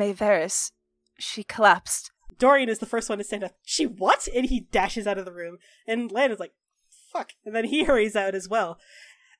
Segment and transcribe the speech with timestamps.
[0.00, 0.72] Mayveris.
[1.18, 2.10] She collapsed.
[2.38, 3.52] Dorian is the first one to stand up.
[3.64, 4.28] She what?
[4.34, 5.58] And he dashes out of the room.
[5.86, 6.52] And Lan is like,
[7.12, 7.32] fuck.
[7.44, 8.78] And then he hurries out as well.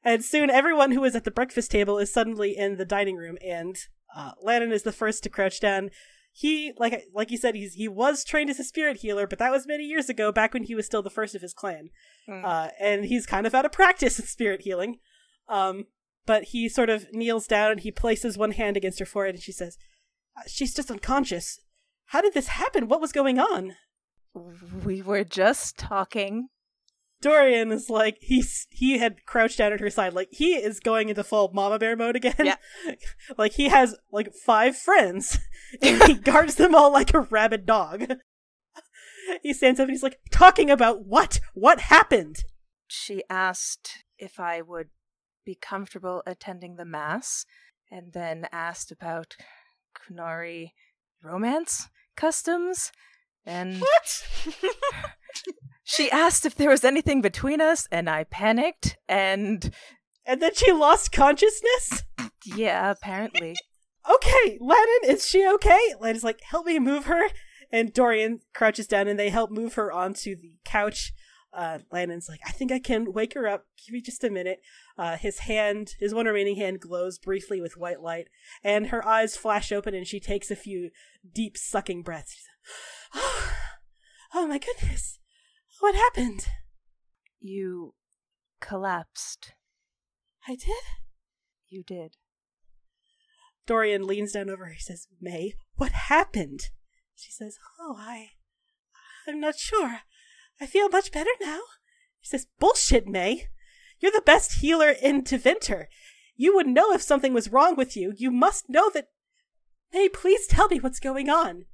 [0.02, 3.36] And soon everyone who was at the breakfast table is suddenly in the dining room,
[3.46, 3.76] and
[4.16, 5.90] uh, Lannon is the first to crouch down.
[6.32, 9.50] He, like like you said, he's he was trained as a spirit healer, but that
[9.50, 11.90] was many years ago, back when he was still the first of his clan.
[12.28, 12.44] Mm.
[12.44, 15.00] Uh, and he's kind of out of practice in spirit healing.
[15.48, 15.86] Um,
[16.24, 19.44] but he sort of kneels down and he places one hand against her forehead, and
[19.44, 19.89] she says, "Uh,
[20.46, 21.60] "She's just unconscious.
[22.06, 22.88] How did this happen?
[22.88, 23.76] What was going on?"
[24.84, 26.48] We were just talking.
[27.20, 31.08] Dorian is like he's he had crouched down at her side, like he is going
[31.08, 32.34] into full mama bear mode again.
[32.38, 32.56] Yeah.
[33.38, 35.38] like he has like five friends,
[35.82, 38.06] and he guards them all like a rabid dog.
[39.42, 42.44] he stands up and he's like talking about what what happened.
[42.86, 44.88] She asked if I would
[45.44, 47.44] be comfortable attending the mass,
[47.90, 49.36] and then asked about
[49.94, 50.72] Qunari
[51.22, 52.92] romance customs,
[53.44, 54.26] and What?
[55.84, 59.72] she asked if there was anything between us, and I panicked, and
[60.26, 62.04] and then she lost consciousness.
[62.44, 63.56] yeah, apparently.
[64.08, 65.94] Okay, Lennon, is she okay?
[65.98, 67.28] Lennon's like, help me move her.
[67.72, 71.12] And Dorian crouches down and they help move her onto the couch.
[71.52, 73.66] Uh, Lennon's like, I think I can wake her up.
[73.84, 74.60] Give me just a minute.
[75.00, 78.28] Uh, his hand, his one remaining hand glows briefly with white light,
[78.62, 80.90] and her eyes flash open and she takes a few
[81.32, 82.36] deep sucking breaths.
[83.14, 83.52] Like, oh,
[84.34, 85.18] oh my goodness.
[85.78, 86.48] What happened?
[87.40, 87.94] You
[88.60, 89.54] collapsed.
[90.46, 90.84] I did?
[91.66, 92.16] You did.
[93.66, 94.72] Dorian leans down over her.
[94.72, 96.68] He says, May, what happened?
[97.16, 98.32] She says, Oh, I.
[99.26, 100.00] I'm not sure.
[100.60, 101.60] I feel much better now.
[102.20, 103.48] He says, Bullshit, May.
[104.00, 105.86] You're the best healer in Tevinter.
[106.36, 108.12] You would know if something was wrong with you.
[108.16, 109.08] You must know that.
[109.92, 111.66] May, please tell me what's going on.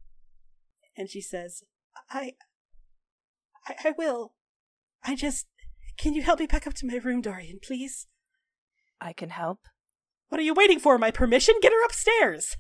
[0.96, 1.62] And she says,
[2.10, 2.32] I.
[3.68, 4.34] I, I will.
[5.04, 5.46] I just.
[5.96, 8.06] Can you help me back up to my room, Dorian, please?
[9.00, 9.60] I can help.
[10.28, 10.98] What are you waiting for?
[10.98, 11.54] My permission?
[11.62, 12.56] Get her upstairs!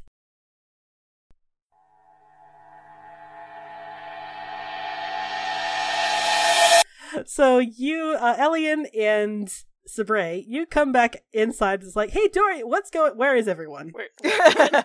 [7.24, 9.52] So you, uh, Elian and
[9.86, 11.82] Sabre, you come back inside.
[11.82, 13.16] It's like, hey, Dorian, what's going?
[13.16, 13.92] Where is everyone?
[13.92, 14.08] Where-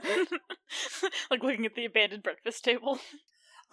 [1.31, 2.99] like looking at the abandoned breakfast table.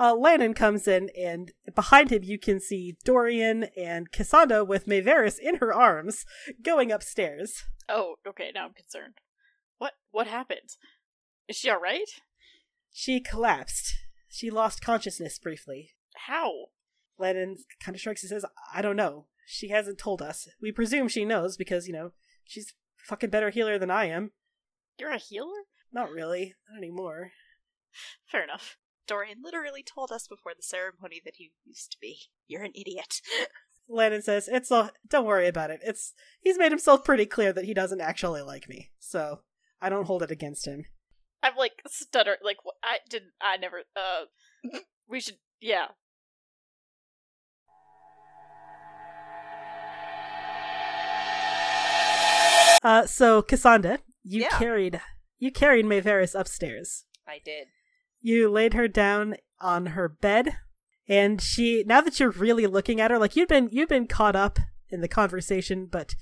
[0.00, 5.38] Uh, Lannon comes in, and behind him you can see Dorian and Cassandra with Mayveris
[5.40, 6.24] in her arms
[6.62, 7.64] going upstairs.
[7.88, 9.14] Oh, okay, now I'm concerned.
[9.78, 10.76] What what happened?
[11.48, 12.08] Is she alright?
[12.92, 13.94] She collapsed.
[14.28, 15.90] She lost consciousness briefly.
[16.26, 16.52] How?
[17.18, 19.26] Lennon kind of shrugs and says, I don't know.
[19.46, 20.48] She hasn't told us.
[20.60, 22.12] We presume she knows because, you know,
[22.44, 24.32] she's a fucking better healer than I am.
[24.98, 25.64] You're a healer?
[25.92, 26.54] Not really.
[26.70, 27.32] Not anymore.
[28.26, 28.76] Fair enough.
[29.06, 32.18] Dorian literally told us before the ceremony that he used to be.
[32.46, 33.20] You're an idiot.
[33.88, 35.80] Lennon says, It's all don't worry about it.
[35.82, 38.90] It's he's made himself pretty clear that he doesn't actually like me.
[38.98, 39.40] So
[39.80, 40.84] I don't hold it against him.
[41.42, 44.78] I'm like stutter like I didn't I never uh
[45.08, 45.86] we should yeah.
[52.82, 54.58] Uh so Cassandra, you Yeah.
[54.58, 55.00] carried
[55.38, 57.04] you carried Mayveris upstairs.
[57.26, 57.68] I did.
[58.20, 60.56] You laid her down on her bed,
[61.08, 64.34] and she now that you're really looking at her, like you've been you've been caught
[64.36, 64.58] up
[64.90, 66.14] in the conversation, but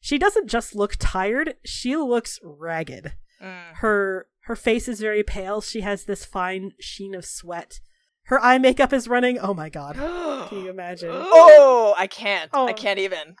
[0.00, 3.14] she doesn't just look tired, she looks ragged.
[3.42, 3.74] Mm.
[3.76, 7.80] Her her face is very pale, she has this fine sheen of sweat.
[8.24, 9.38] Her eye makeup is running.
[9.38, 9.96] Oh my god.
[10.48, 11.10] Can you imagine?
[11.12, 12.50] oh, I can't.
[12.52, 12.66] Oh.
[12.68, 13.36] I can't even.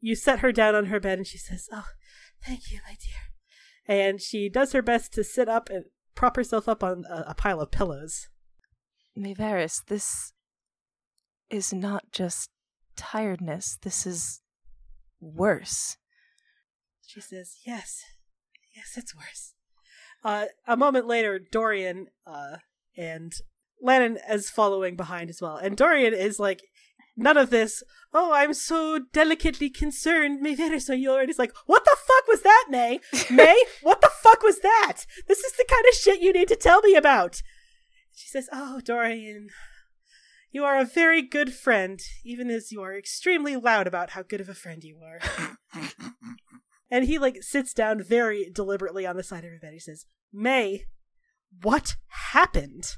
[0.00, 1.86] You set her down on her bed and she says, Oh,
[2.44, 3.96] thank you, my dear.
[3.96, 7.34] And she does her best to sit up and prop herself up on a, a
[7.34, 8.28] pile of pillows.
[9.16, 10.32] Mayveris, this
[11.50, 12.50] is not just
[12.96, 13.78] tiredness.
[13.82, 14.42] This is
[15.20, 15.96] worse.
[17.06, 18.02] She says, Yes,
[18.76, 19.54] yes, it's worse.
[20.22, 22.56] Uh, a moment later, Dorian uh,
[22.96, 23.32] and
[23.80, 25.56] Lennon is following behind as well.
[25.56, 26.60] And Dorian is like,
[27.18, 27.82] none of this,
[28.14, 30.40] oh, I'm so delicately concerned.
[30.40, 31.30] Maybe so you already.
[31.30, 33.00] It's like, what the fuck was that, May?
[33.30, 33.62] May?
[33.82, 35.04] What the fuck was that?
[35.26, 37.42] This is the kind of shit you need to tell me about.
[38.14, 39.48] She says, oh, Dorian,
[40.50, 44.40] you are a very good friend, even as you are extremely loud about how good
[44.40, 45.20] of a friend you are.
[46.90, 49.72] And he like sits down very deliberately on the side of her bed.
[49.72, 50.84] He says, May,
[51.62, 51.96] what
[52.32, 52.96] happened?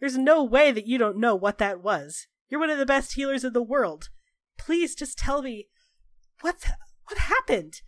[0.00, 2.26] There's no way that you don't know what that was.
[2.48, 4.10] You're one of the best healers in the world.
[4.58, 5.68] Please just tell me
[6.40, 6.64] what
[7.06, 7.82] what happened.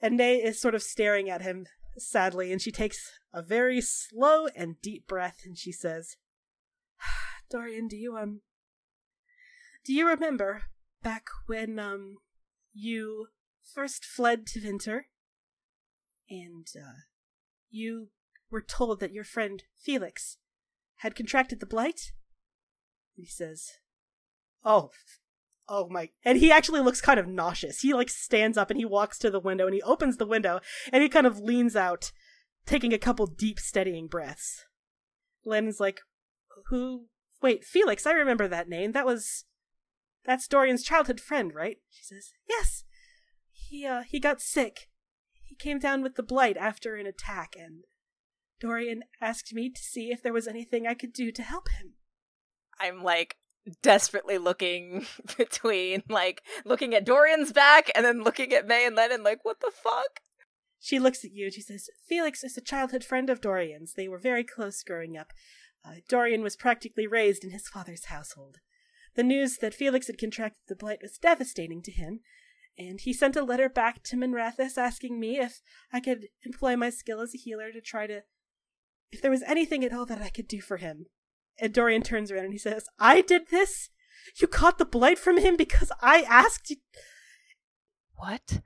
[0.00, 1.66] And May is sort of staring at him
[1.96, 6.16] sadly and she takes a very slow and deep breath and she says,
[7.50, 8.40] Dorian, do you um
[9.84, 10.62] do you remember
[11.02, 12.16] back when um
[12.72, 13.28] you
[13.62, 15.06] first fled to Winter
[16.28, 17.02] and uh
[17.70, 18.08] you
[18.50, 20.38] were told that your friend Felix
[20.96, 22.12] had contracted the blight?
[23.16, 23.72] He says,
[24.64, 24.90] "Oh,
[25.68, 27.80] oh my!" And he actually looks kind of nauseous.
[27.80, 30.60] He like stands up and he walks to the window and he opens the window
[30.92, 32.12] and he kind of leans out,
[32.66, 34.64] taking a couple deep, steadying breaths.
[35.44, 36.00] Len's like,
[36.70, 37.06] "Who?
[37.40, 38.06] Wait, Felix?
[38.06, 38.92] I remember that name.
[38.92, 39.44] That was
[40.24, 42.84] that's Dorian's childhood friend, right?" She says, "Yes.
[43.52, 44.88] He uh he got sick.
[45.44, 47.84] He came down with the blight after an attack, and
[48.58, 51.94] Dorian asked me to see if there was anything I could do to help him."
[52.84, 53.36] I'm like
[53.82, 55.06] desperately looking
[55.38, 59.60] between like looking at Dorian's back and then looking at May and Lennon like what
[59.60, 60.20] the fuck?
[60.80, 63.94] She looks at you and she says, Felix is a childhood friend of Dorian's.
[63.94, 65.32] They were very close growing up.
[65.82, 68.58] Uh, Dorian was practically raised in his father's household.
[69.14, 72.20] The news that Felix had contracted the blight was devastating to him,
[72.76, 75.60] and he sent a letter back to Minrathous asking me if
[75.92, 78.22] I could employ my skill as a healer to try to.
[79.12, 81.06] if there was anything at all that I could do for him.
[81.60, 83.90] And Dorian turns around and he says, I did this?
[84.40, 86.76] You caught the blight from him because I asked you.
[88.16, 88.62] What?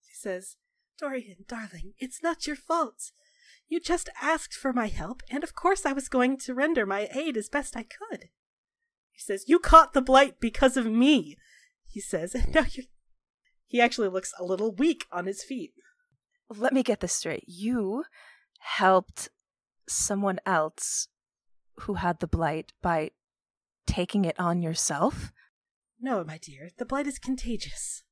[0.00, 0.56] He says,
[0.98, 3.12] Dorian, darling, it's not your fault.
[3.68, 7.08] You just asked for my help, and of course I was going to render my
[7.14, 8.24] aid as best I could.
[9.12, 11.36] He says, You caught the blight because of me.
[11.88, 12.84] He says, and now you.
[13.66, 15.72] He actually looks a little weak on his feet.
[16.50, 17.44] Let me get this straight.
[17.46, 18.04] You
[18.58, 19.30] helped
[19.88, 21.08] someone else
[21.80, 23.10] who had the blight by
[23.86, 25.32] taking it on yourself?
[26.00, 28.02] No, my dear, the blight is contagious.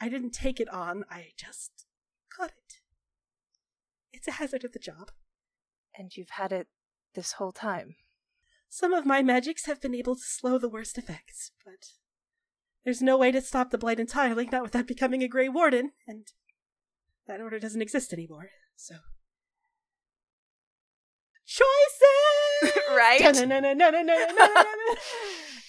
[0.00, 1.86] I didn't take it on, I just
[2.36, 2.80] got it.
[4.12, 5.10] It's a hazard of the job.
[5.96, 6.68] And you've had it
[7.14, 7.96] this whole time.
[8.68, 11.90] Some of my magics have been able to slow the worst effects, but
[12.84, 16.26] there's no way to stop the blight entirely, not without becoming a Grey Warden, and
[17.26, 18.96] that order doesn't exist anymore, so.
[21.46, 22.21] Choices!
[22.96, 23.20] right?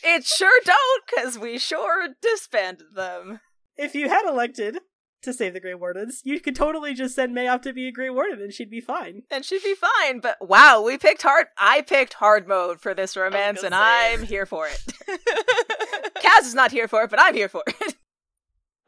[0.06, 3.40] It sure don't, because we sure disbanded them.
[3.78, 4.80] if you had elected
[5.22, 7.92] to save the Grey Wardens, you could totally just send May off to be a
[7.92, 9.24] Grey Warden and she'd be fine.
[9.32, 11.48] And she'd be fine, but wow, we picked hard.
[11.58, 13.80] I picked hard mode for this romance, and say.
[13.80, 14.82] I'm here for it.
[16.18, 17.96] Kaz is not here for it, but I'm here for it.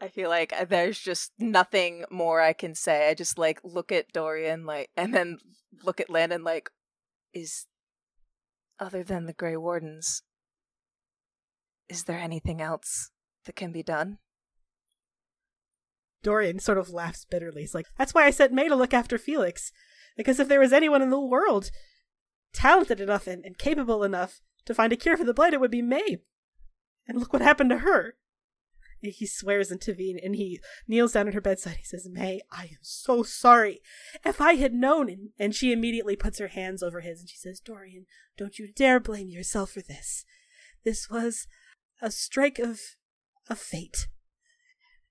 [0.00, 3.08] I feel like there's just nothing more I can say.
[3.08, 5.38] I just like look at Dorian, like, and then
[5.82, 6.68] look at Landon, like,
[7.32, 7.66] is
[8.78, 10.22] other than the Grey Wardens,
[11.88, 13.10] is there anything else
[13.44, 14.18] that can be done?
[16.22, 17.62] Dorian sort of laughs bitterly.
[17.62, 19.70] He's like, That's why I sent May to look after Felix.
[20.16, 21.70] Because if there was anyone in the world
[22.52, 25.70] talented enough and, and capable enough to find a cure for the blight, it would
[25.70, 26.18] be May.
[27.06, 28.16] And look what happened to her.
[29.08, 31.76] He swears Veen and he kneels down at her bedside.
[31.76, 33.80] He says, May, I am so sorry.
[34.24, 35.08] If I had known.
[35.08, 38.72] And, and she immediately puts her hands over his and she says, Dorian, don't you
[38.72, 40.24] dare blame yourself for this.
[40.84, 41.46] This was
[42.00, 42.80] a strike of,
[43.48, 44.08] of fate.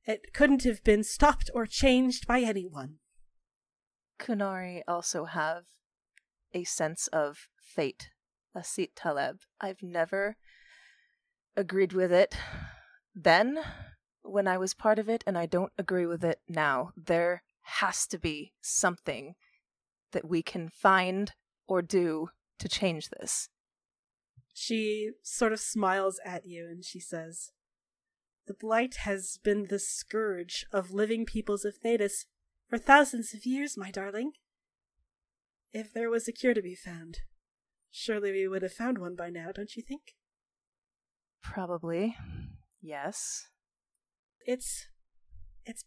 [0.06, 2.98] It couldn't have been stopped or changed by anyone.
[4.20, 5.64] Qunari also have
[6.54, 8.10] a sense of fate,
[8.56, 9.40] asit tal-eb.
[9.60, 10.38] I've never
[11.58, 12.36] agreed with it
[13.16, 13.60] then
[14.22, 16.92] when I was part of it, and I don't agree with it now.
[16.98, 19.36] There has to be something
[20.12, 21.34] that we can find
[21.68, 22.30] or do
[22.60, 23.50] to change this.
[24.54, 27.52] She sort of smiles at you and she says,
[28.48, 32.26] The blight has been the scourge of living peoples of Thedas
[32.70, 34.32] for thousands of years, my darling.
[35.74, 37.20] If there was a cure to be found,
[37.92, 40.16] surely we would have found one by now, don't you think?
[41.44, 42.16] Probably.
[42.86, 43.48] Yes.
[44.46, 44.86] It's
[45.66, 45.86] it's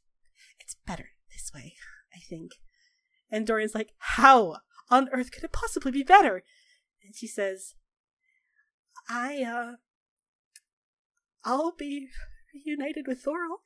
[0.59, 1.75] it's better this way,
[2.13, 2.55] I think.
[3.31, 4.57] And Dorian's like, How
[4.91, 6.43] on earth could it possibly be better?
[7.05, 7.77] And she says,
[9.09, 9.77] I uh
[11.45, 12.09] I'll be
[12.53, 13.61] reunited with Thorold.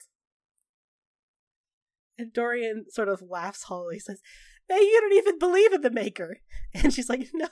[2.18, 4.20] And Dorian sort of laughs hollowly, says,
[4.68, 6.40] May, you don't even believe in the Maker.
[6.74, 7.48] And she's like, No,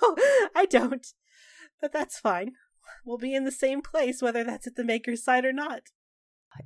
[0.54, 1.06] I don't.
[1.80, 2.52] But that's fine.
[3.04, 5.82] We'll be in the same place, whether that's at the Maker's side or not.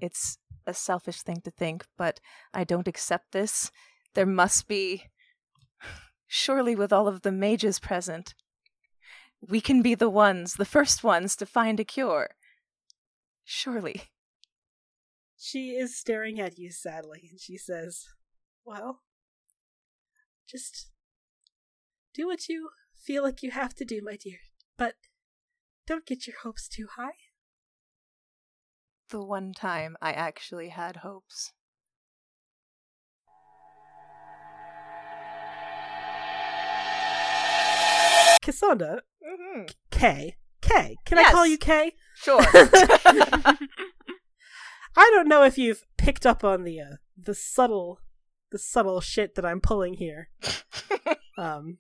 [0.00, 2.21] It's a selfish thing to think, but
[2.52, 3.71] I don't accept this.
[4.14, 5.04] There must be.
[6.26, 8.35] Surely, with all of the mages present,
[9.40, 12.30] we can be the ones, the first ones to find a cure.
[13.44, 14.04] Surely.
[15.37, 18.06] She is staring at you sadly, and she says,
[18.64, 19.02] Well,
[20.49, 20.88] Just
[22.14, 24.38] do what you feel like you have to do, my dear.
[24.78, 24.94] But
[25.87, 27.17] don't get your hopes too high.
[29.11, 31.53] The one time I actually had hopes.
[38.43, 39.64] Cassandra, Mm-hmm.
[39.91, 40.37] K.
[40.61, 40.97] K.
[41.07, 41.93] Can I call you K?
[42.14, 42.41] Sure.
[42.45, 43.57] I
[44.97, 48.00] don't know if you've picked up on the uh, the subtle
[48.50, 50.29] the subtle shit that I'm pulling here.
[51.37, 51.79] Um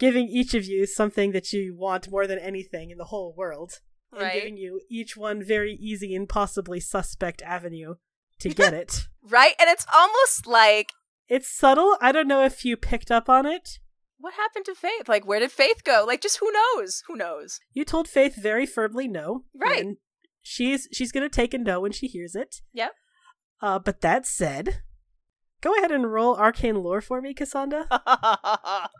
[0.00, 3.78] giving each of you something that you want more than anything in the whole world.
[4.12, 4.34] And Right.
[4.34, 7.94] giving you each one very easy and possibly suspect avenue
[8.40, 9.02] to get it.
[9.22, 9.54] right?
[9.60, 10.90] And it's almost like
[11.28, 11.96] It's subtle.
[12.00, 13.78] I don't know if you picked up on it.
[14.18, 15.08] what happened to Faith?
[15.08, 16.04] Like, where did Faith go?
[16.06, 17.02] Like, just who knows?
[17.06, 17.60] Who knows?
[17.72, 19.44] You told Faith very firmly no.
[19.54, 19.80] Right.
[19.80, 19.96] And
[20.42, 22.62] she's she's gonna take a no when she hears it.
[22.72, 22.92] Yep.
[23.62, 24.80] Uh, but that said,
[25.60, 27.86] go ahead and roll arcane lore for me, Cassandra.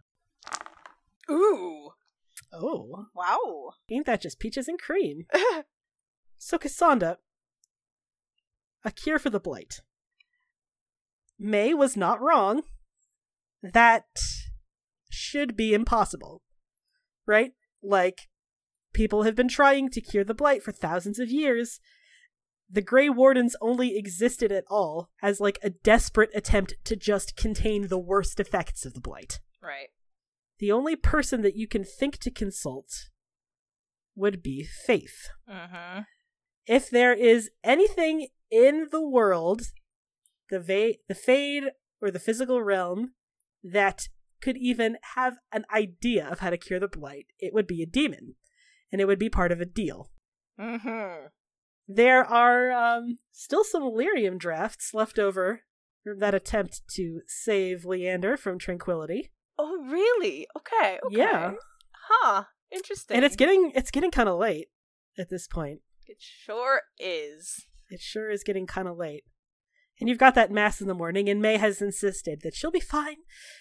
[1.30, 1.90] Ooh.
[2.52, 3.72] oh, Wow.
[3.88, 5.26] ain't that just peaches and cream?
[6.38, 7.18] so, Cassandra,
[8.84, 9.80] a cure for the blight.
[11.38, 12.62] May was not wrong.
[13.62, 14.06] That
[15.10, 16.42] should be impossible,
[17.26, 17.52] right?
[17.82, 18.28] Like,
[18.92, 21.80] people have been trying to cure the blight for thousands of years.
[22.70, 27.88] The Grey Wardens only existed at all as like a desperate attempt to just contain
[27.88, 29.40] the worst effects of the blight.
[29.62, 29.88] Right.
[30.60, 33.08] The only person that you can think to consult
[34.14, 35.30] would be Faith.
[35.50, 36.02] Mm-hmm.
[36.66, 39.62] If there is anything in the world,
[40.50, 41.64] the va- the Fade
[42.02, 43.14] or the physical realm,
[43.64, 44.08] that
[44.42, 47.86] could even have an idea of how to cure the blight, it would be a
[47.86, 48.34] demon,
[48.92, 50.10] and it would be part of a deal.
[50.58, 51.26] Mm-hmm.
[51.88, 55.62] There are um, still some lyrium drafts left over
[56.04, 59.32] from that attempt to save Leander from tranquility.
[59.62, 60.46] Oh, really?
[60.56, 60.98] Okay.
[61.04, 61.16] okay.
[61.16, 61.52] Yeah.
[62.08, 62.44] Huh.
[62.72, 63.16] Interesting.
[63.16, 64.68] And it's getting it's getting kind of late
[65.18, 65.80] at this point.
[66.06, 67.66] It sure is.
[67.90, 69.24] It sure is getting kind of late.
[70.00, 72.80] And you've got that mass in the morning, and May has insisted that she'll be
[72.80, 73.16] fine,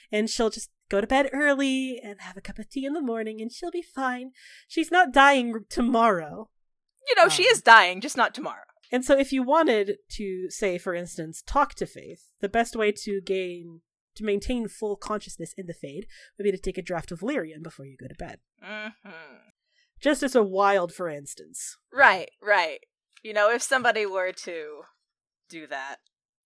[0.09, 3.01] and she'll just go to bed early and have a cup of tea in the
[3.01, 4.31] morning, and she'll be fine.
[4.67, 6.49] She's not dying tomorrow.
[7.09, 8.63] You know, she Um, is dying, just not tomorrow.
[8.91, 12.93] And so, if you wanted to, say, for instance, talk to Faith, the best way
[13.03, 13.81] to gain,
[14.19, 16.05] to maintain full consciousness in the Fade
[16.38, 18.39] would be to take a draft of lyrium before you go to bed.
[18.63, 19.09] Mm-hmm.
[20.01, 21.77] Just as a wild, for instance.
[21.91, 22.79] Right, right.
[23.23, 24.81] You know, if somebody were to
[25.49, 25.97] do that.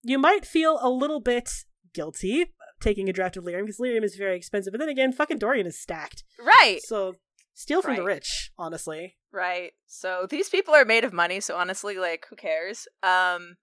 [0.02, 1.50] You might feel a little bit
[1.92, 2.46] guilty
[2.80, 4.72] taking a draft of lyrium because lyrium is very expensive.
[4.72, 6.24] But then again, fucking Dorian is stacked.
[6.38, 7.14] Right, So
[7.54, 9.16] steal from the rich, honestly.
[9.32, 9.70] right.
[9.86, 12.88] So these people are made of money, so honestly, like, who cares?
[13.02, 13.54] Um,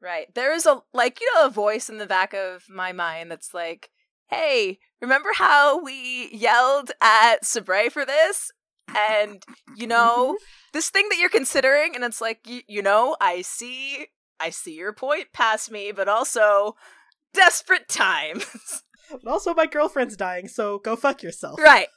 [0.00, 0.32] right.
[0.34, 3.54] There is a, like, you know, a voice in the back of my mind that's
[3.54, 3.90] like,
[4.28, 8.50] hey, remember how we yelled at Sabre for this?
[8.96, 9.42] And,
[9.76, 10.36] you know,
[10.72, 14.06] this thing that you're considering, and it's like, y- you know, I see,
[14.40, 16.76] I see your point past me, but also
[17.32, 18.44] desperate times.
[19.10, 21.60] But also, my girlfriend's dying, so go fuck yourself.
[21.60, 21.88] right.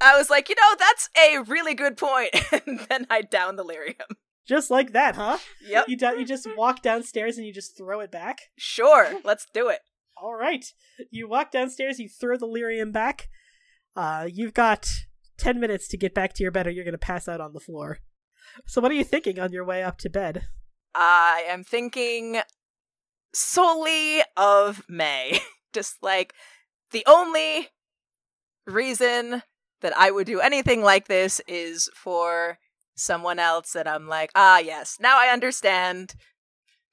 [0.00, 2.30] I was like, you know, that's a really good point.
[2.66, 4.16] and then I down the lyrium.
[4.46, 5.38] Just like that, huh?
[5.66, 5.88] Yep.
[5.88, 8.40] You do- you just walk downstairs and you just throw it back.
[8.58, 9.20] Sure.
[9.24, 9.80] Let's do it.
[10.16, 10.64] All right.
[11.10, 13.28] You walk downstairs, you throw the lyrium back.
[13.96, 14.86] Uh, you've got
[15.38, 17.52] 10 minutes to get back to your bed or you're going to pass out on
[17.52, 17.98] the floor.
[18.66, 20.46] So, what are you thinking on your way up to bed?
[20.94, 22.40] I am thinking
[23.32, 25.40] solely of May.
[25.72, 26.34] Just like
[26.92, 27.68] the only
[28.66, 29.42] reason
[29.80, 32.58] that I would do anything like this is for
[32.94, 36.14] someone else and I'm like, ah, yes, now I understand.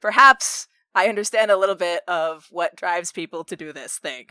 [0.02, 4.28] Perhaps I understand a little bit of what drives people to do this thing.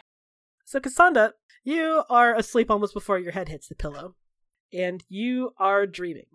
[0.65, 1.33] So, Cassandra,
[1.65, 4.15] you are asleep almost before your head hits the pillow,
[4.73, 6.27] and you are dreaming.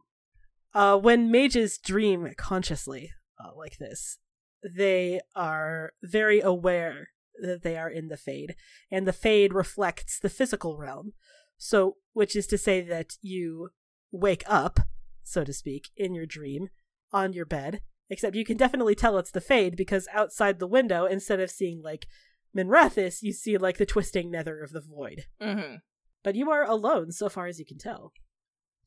[0.73, 4.17] Uh, when mages dream consciously uh, like this,
[4.63, 8.55] they are very aware that they are in the Fade,
[8.91, 11.13] and the Fade reflects the physical realm.
[11.57, 13.69] So, which is to say that you
[14.11, 14.79] wake up,
[15.25, 16.69] so to speak, in your dream
[17.11, 17.81] on your bed.
[18.09, 21.81] Except you can definitely tell it's the Fade because outside the window, instead of seeing
[21.81, 22.07] like
[22.55, 25.25] Minrathous, you see like the twisting nether of the void.
[25.41, 25.77] Mm-hmm.
[26.23, 28.13] But you are alone so far as you can tell.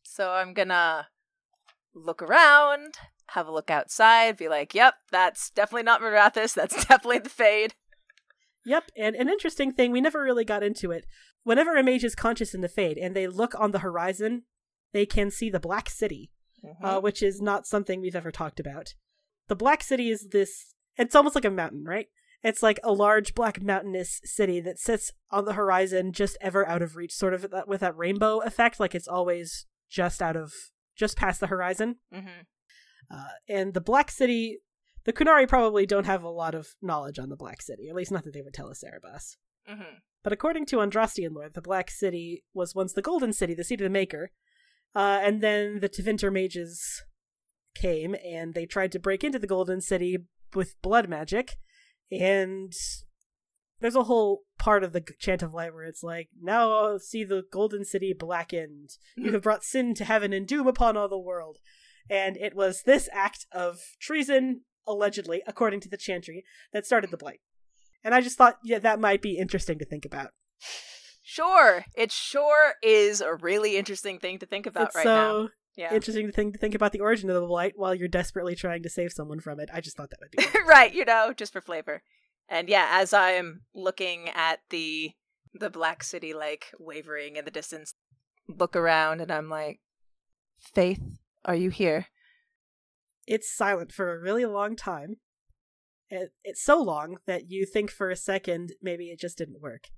[0.04, 1.08] So I'm gonna
[1.94, 2.94] look around,
[3.28, 7.74] have a look outside, be like, yep, that's definitely not Marathis, that's definitely the Fade.
[8.64, 11.06] Yep, and an interesting thing, we never really got into it.
[11.42, 14.42] Whenever a mage is conscious in the Fade and they look on the horizon,
[14.92, 16.30] they can see the Black City,
[16.82, 18.94] uh, which is not something we've ever talked about.
[19.48, 22.06] The Black City is this, it's almost like a mountain, right?
[22.42, 26.82] It's like a large black mountainous city that sits on the horizon, just ever out
[26.82, 30.36] of reach, sort of with that- with that rainbow effect, like it's always just out
[30.36, 30.52] of,
[30.94, 31.96] just past the horizon.
[32.14, 32.42] Mm-hmm.
[33.10, 34.58] Uh, and the Black City,
[35.04, 38.12] the Qunari probably don't have a lot of knowledge on the Black City, at least
[38.12, 39.36] not that they would tell us Erebus.
[39.68, 39.96] Mm-hmm.
[40.22, 43.80] But according to Andrastian lore, the Black City was once the Golden City, the seat
[43.80, 44.30] of the Maker.
[44.94, 47.02] Uh, and then the Tevinter mages
[47.74, 50.18] came and they tried to break into the Golden City
[50.54, 51.56] with blood magic.
[52.10, 52.72] And
[53.80, 57.22] there's a whole part of the Chant of Light where it's like, now I'll see
[57.22, 58.90] the Golden City blackened.
[59.16, 61.58] You have brought sin to heaven and doom upon all the world.
[62.10, 67.18] And it was this act of treason, allegedly, according to the chantry, that started the
[67.18, 67.40] blight.
[68.02, 70.30] And I just thought, yeah, that might be interesting to think about.
[71.30, 75.48] Sure, it sure is a really interesting thing to think about it's right so now.
[75.76, 75.94] Yeah.
[75.94, 78.88] interesting thing to think about the origin of the blight while you're desperately trying to
[78.88, 79.68] save someone from it.
[79.70, 80.58] I just thought that would be.
[80.66, 82.02] right, you know, just for flavor.
[82.48, 85.12] And yeah, as I'm looking at the
[85.52, 87.92] the black city like wavering in the distance,
[88.48, 89.80] look around and I'm like,
[90.58, 91.02] Faith,
[91.44, 92.06] are you here?
[93.26, 95.16] it's silent for a really long time.
[96.08, 99.88] It, it's so long that you think for a second maybe it just didn't work.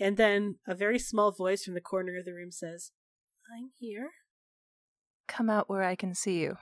[0.00, 2.92] And then a very small voice from the corner of the room says,
[3.52, 4.10] I'm here.
[5.26, 6.56] Come out where I can see you.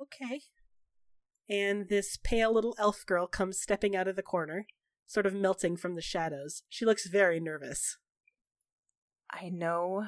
[0.00, 0.42] Okay.
[1.48, 4.66] And this pale little elf girl comes stepping out of the corner,
[5.06, 6.62] sort of melting from the shadows.
[6.68, 7.96] She looks very nervous.
[9.30, 10.06] I know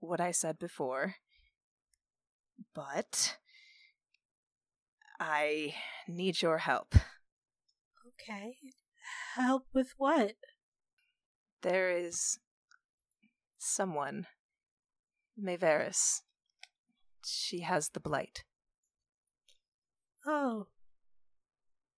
[0.00, 1.16] what I said before,
[2.74, 3.36] but
[5.18, 5.74] I
[6.08, 6.94] need your help.
[8.06, 8.56] Okay.
[9.36, 10.34] Help with what?
[11.62, 12.38] There is
[13.58, 14.26] someone,
[15.38, 16.22] Maveris.
[17.24, 18.44] She has the blight.
[20.26, 20.68] Oh.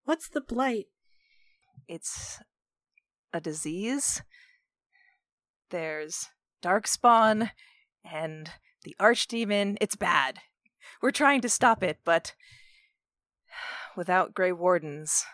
[0.04, 0.86] What's the blight?
[1.88, 2.40] It's
[3.32, 4.22] a disease.
[5.70, 6.28] There's
[6.62, 7.50] Darkspawn
[8.04, 8.50] and
[8.84, 9.76] the Archdemon.
[9.80, 10.40] It's bad.
[11.00, 12.34] We're trying to stop it, but
[13.96, 15.24] without Grey Wardens,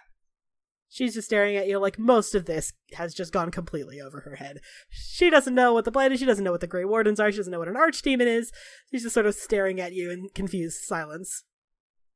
[0.91, 4.37] She's just staring at you like most of this has just gone completely over her
[4.37, 4.61] head.
[4.89, 7.31] She doesn't know what the blight is, she doesn't know what the Grey Wardens are,
[7.31, 8.51] she doesn't know what an archdemon is.
[8.91, 11.45] She's just sort of staring at you in confused silence.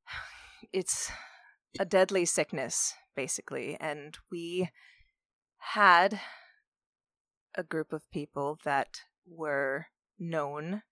[0.72, 1.12] it's
[1.78, 3.76] a deadly sickness, basically.
[3.78, 4.70] And we
[5.58, 6.20] had
[7.54, 9.86] a group of people that were
[10.18, 10.82] known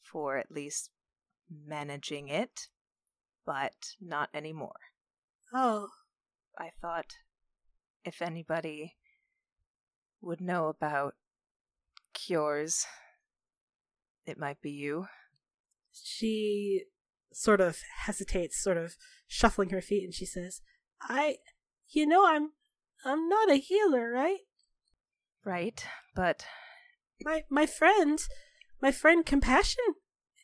[0.00, 0.90] for at least
[1.50, 2.68] managing it,
[3.44, 4.78] but not anymore.
[5.52, 5.88] Oh,
[6.58, 7.12] I thought
[8.04, 8.96] if anybody
[10.20, 11.14] would know about
[12.14, 12.86] cures,
[14.24, 15.06] it might be you.
[15.92, 16.84] she
[17.32, 20.62] sort of hesitates, sort of shuffling her feet, and she says,
[21.02, 21.36] I,
[21.88, 22.52] you know, I'm,
[23.04, 24.38] I'm not a healer, right?
[25.44, 25.84] Right?
[26.14, 26.44] But
[27.24, 28.18] My, my friend,
[28.80, 29.84] my friend Compassion,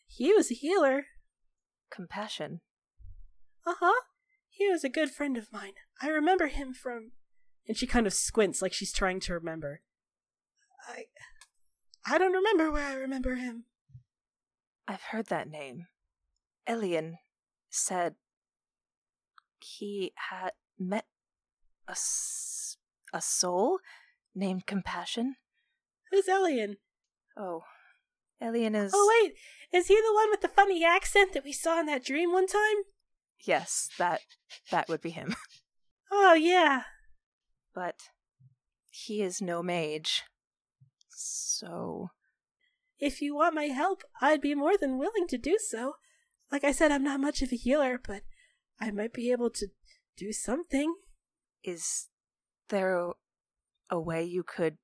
[0.07, 1.05] he was a healer.
[1.91, 2.61] compassion.
[3.67, 4.03] Uh huh.
[4.63, 5.73] He was a good friend of mine.
[6.01, 7.11] I remember him from.
[7.67, 9.81] And she kind of squints like she's trying to remember.
[10.89, 11.07] I.
[12.07, 13.65] I don't remember where I remember him.
[14.87, 15.87] I've heard that name.
[16.67, 17.19] Elian
[17.71, 18.15] said
[19.59, 21.07] he had met
[21.89, 22.77] a, s-
[23.13, 23.81] a soul
[24.35, 25.35] named Compassion.
[26.13, 26.77] Who's Elian?
[27.37, 27.63] Oh,
[28.41, 28.93] Elian is.
[28.95, 29.33] Oh, wait.
[29.77, 32.47] Is he the one with the funny accent that we saw in that dream one
[32.47, 32.85] time?
[33.45, 34.21] Yes, that
[34.71, 35.35] that would be him.
[36.15, 36.83] Oh, yeah.
[37.75, 37.97] But
[38.91, 40.25] he is no mage.
[41.09, 42.11] So
[42.99, 45.95] If you want my help, I'd be more than willing to do so.
[46.51, 48.23] Like I said, I'm not much of a healer, but
[48.81, 49.69] I might be able to
[50.17, 50.95] do something.
[51.65, 52.09] is
[52.69, 53.13] there a,
[53.91, 54.79] a way you could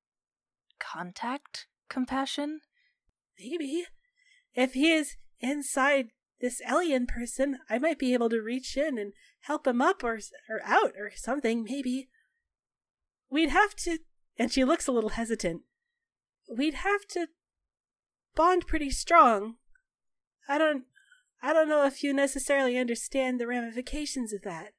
[0.80, 2.60] contact Compassion?
[3.38, 3.84] Maybe.
[4.54, 6.08] If he is inside
[6.40, 10.20] this Elian person, I might be able to reach in and help him up or
[10.48, 12.08] or out or something, maybe.
[13.30, 13.98] We'd have to
[14.38, 15.62] and she looks a little hesitant.
[16.48, 17.28] We'd have to
[18.34, 19.56] bond pretty strong.
[20.48, 20.84] I don't
[21.42, 24.72] I don't know if you necessarily understand the ramifications of that.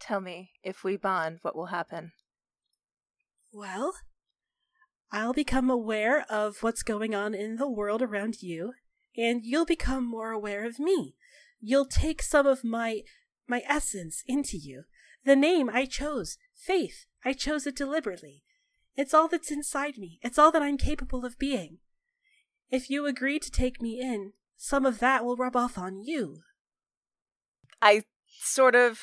[0.00, 2.12] Tell me, if we bond, what will happen?
[3.52, 3.94] Well,
[5.10, 8.74] I'll become aware of what's going on in the world around you,
[9.18, 11.16] and you'll become more aware of me.
[11.60, 13.02] You'll take some of my
[13.48, 14.84] my essence into you.
[15.24, 18.44] The name I chose, Faith, I chose it deliberately.
[18.94, 20.18] It's all that's inside me.
[20.22, 21.78] It's all that I'm capable of being.
[22.70, 26.42] If you agree to take me in, some of that will rub off on you.
[27.80, 28.04] I
[28.40, 29.00] sort of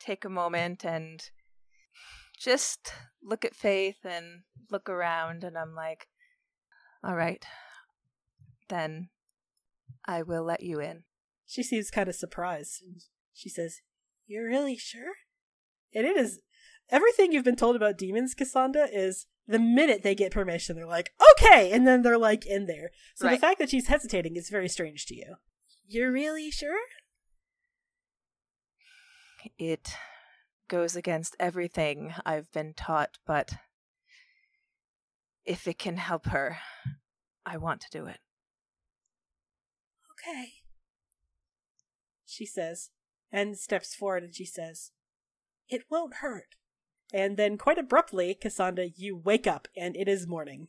[0.00, 1.22] take a moment and
[2.38, 6.08] just look at Faith and look around, and I'm like,
[7.02, 7.44] all right,
[8.68, 9.10] then
[10.06, 11.04] I will let you in.
[11.46, 12.82] She seems kind of surprised.
[13.32, 13.80] She says,
[14.26, 15.14] You're really sure?
[15.94, 16.40] And it is
[16.90, 21.12] everything you've been told about demons, Cassandra, is the minute they get permission, they're like,
[21.32, 22.90] okay, and then they're like in there.
[23.14, 25.36] So the fact that she's hesitating is very strange to you.
[25.86, 26.78] You're really sure?
[29.58, 29.94] It
[30.68, 33.54] goes against everything I've been taught, but
[35.44, 36.58] if it can help her,
[37.44, 38.18] I want to do it.
[40.26, 40.52] Okay.
[42.24, 42.90] She says,
[43.30, 44.92] and steps forward and she says,
[45.68, 46.56] It won't hurt.
[47.12, 50.68] And then, quite abruptly, Cassandra, you wake up and it is morning.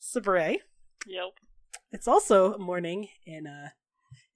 [0.00, 0.56] Sabre,
[1.06, 1.32] Yep.
[1.92, 3.68] it's also morning in uh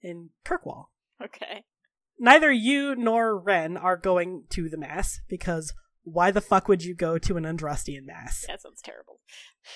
[0.01, 0.85] in Kirkwall.
[1.23, 1.63] Okay.
[2.19, 6.95] Neither you nor Ren are going to the mass because why the fuck would you
[6.95, 8.45] go to an Andrastian mass?
[8.47, 9.19] That sounds terrible.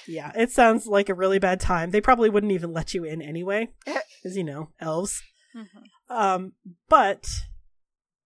[0.08, 1.92] Yeah, it sounds like a really bad time.
[1.92, 5.22] They probably wouldn't even let you in anyway, because you know elves.
[5.56, 6.16] Mm-hmm.
[6.16, 6.54] Um,
[6.90, 7.28] but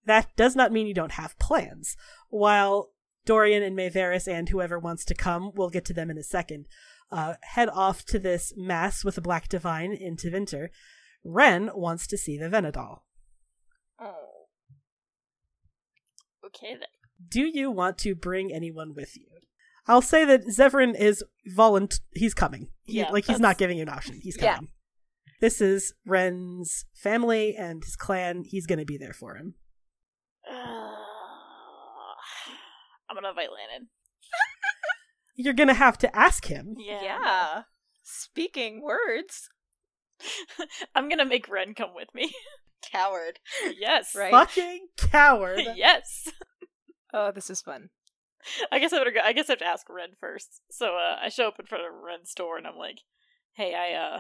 [0.05, 1.95] that does not mean you don't have plans.
[2.29, 2.91] While
[3.25, 6.67] Dorian and Mayveris and whoever wants to come, we'll get to them in a second.
[7.11, 10.69] Uh, head off to this mass with the Black Divine in Tevinter.
[11.23, 12.99] Ren wants to see the Vhenadahl.
[13.99, 14.47] Oh.
[16.45, 16.87] Okay then.
[17.27, 19.25] Do you want to bring anyone with you?
[19.87, 21.99] I'll say that Zevran is volunt.
[22.13, 22.69] He's coming.
[22.85, 24.19] He- Yeah, like he's not giving you an option.
[24.21, 24.55] He's Yeah.
[24.55, 24.71] coming.
[25.41, 28.43] This is Ren's family and his clan.
[28.45, 29.55] He's going to be there for him.
[33.09, 33.87] I'm gonna invite Lannon.
[35.35, 36.75] You're going to have to ask him.
[36.77, 37.63] Yeah.
[38.03, 39.49] Speaking words.
[40.95, 42.33] I'm gonna make Ren come with me.
[42.91, 43.39] Coward.
[43.79, 44.13] yes.
[44.15, 44.31] Right.
[44.31, 45.61] Fucking coward.
[45.75, 46.27] yes.
[47.13, 47.89] Oh, this is fun.
[48.71, 49.19] I guess I better go.
[49.23, 50.61] I guess I have to ask Ren first.
[50.71, 52.99] So uh, I show up in front of Ren's store and I'm like,
[53.53, 54.19] "Hey, I uh,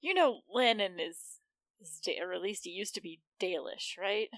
[0.00, 1.40] you know, Lennon is
[1.80, 4.28] is da- or at least he used to be Dalish, right?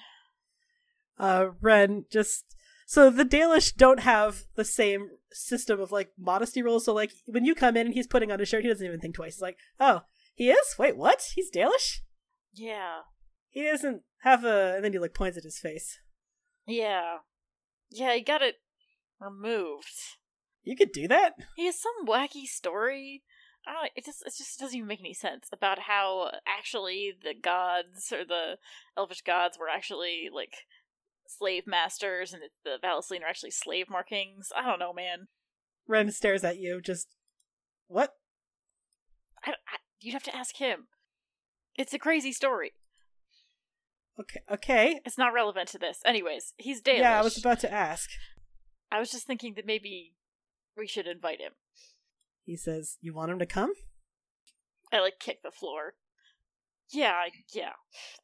[1.19, 2.45] Uh, Ren just.
[2.87, 6.85] So the Dalish don't have the same system of like modesty rules.
[6.87, 9.01] So like when you come in and he's putting on a shirt, he doesn't even
[9.01, 9.35] think twice.
[9.37, 10.03] He's like, "Oh,
[10.35, 10.75] he is?
[10.79, 11.23] Wait, what?
[11.35, 11.99] He's Dalish?
[12.53, 13.01] Yeah,
[13.51, 15.99] He doesn't have a." And then he like points at his face.
[16.67, 17.19] yeah,
[17.91, 18.15] yeah.
[18.15, 18.57] He got it
[19.21, 20.17] removed.
[20.65, 21.35] You could do that.
[21.57, 23.23] He has some wacky story.
[23.67, 23.83] I don't.
[23.85, 28.13] know, It just it just doesn't even make any sense about how actually the gods
[28.13, 28.57] or the
[28.97, 30.55] elvish gods were actually like
[31.27, 34.51] slave masters, and the vallaslin are actually slave markings.
[34.57, 35.29] I don't know, man.
[35.87, 36.81] Ren stares at you.
[36.81, 37.09] Just
[37.87, 38.15] what?
[39.45, 40.89] I, I, you'd have to ask him.
[41.77, 42.73] It's a crazy story.
[44.21, 45.01] Okay, okay.
[45.05, 46.01] It's not relevant to this.
[46.05, 46.99] Anyways, he's Dalish.
[46.99, 48.11] Yeah, I was about to ask.
[48.91, 50.15] I was just thinking that maybe
[50.77, 51.53] we should invite him.
[52.45, 53.75] He says, "You want him to come?"
[54.93, 55.95] I like kick the floor.
[56.91, 57.21] Yeah,
[57.55, 57.73] yeah.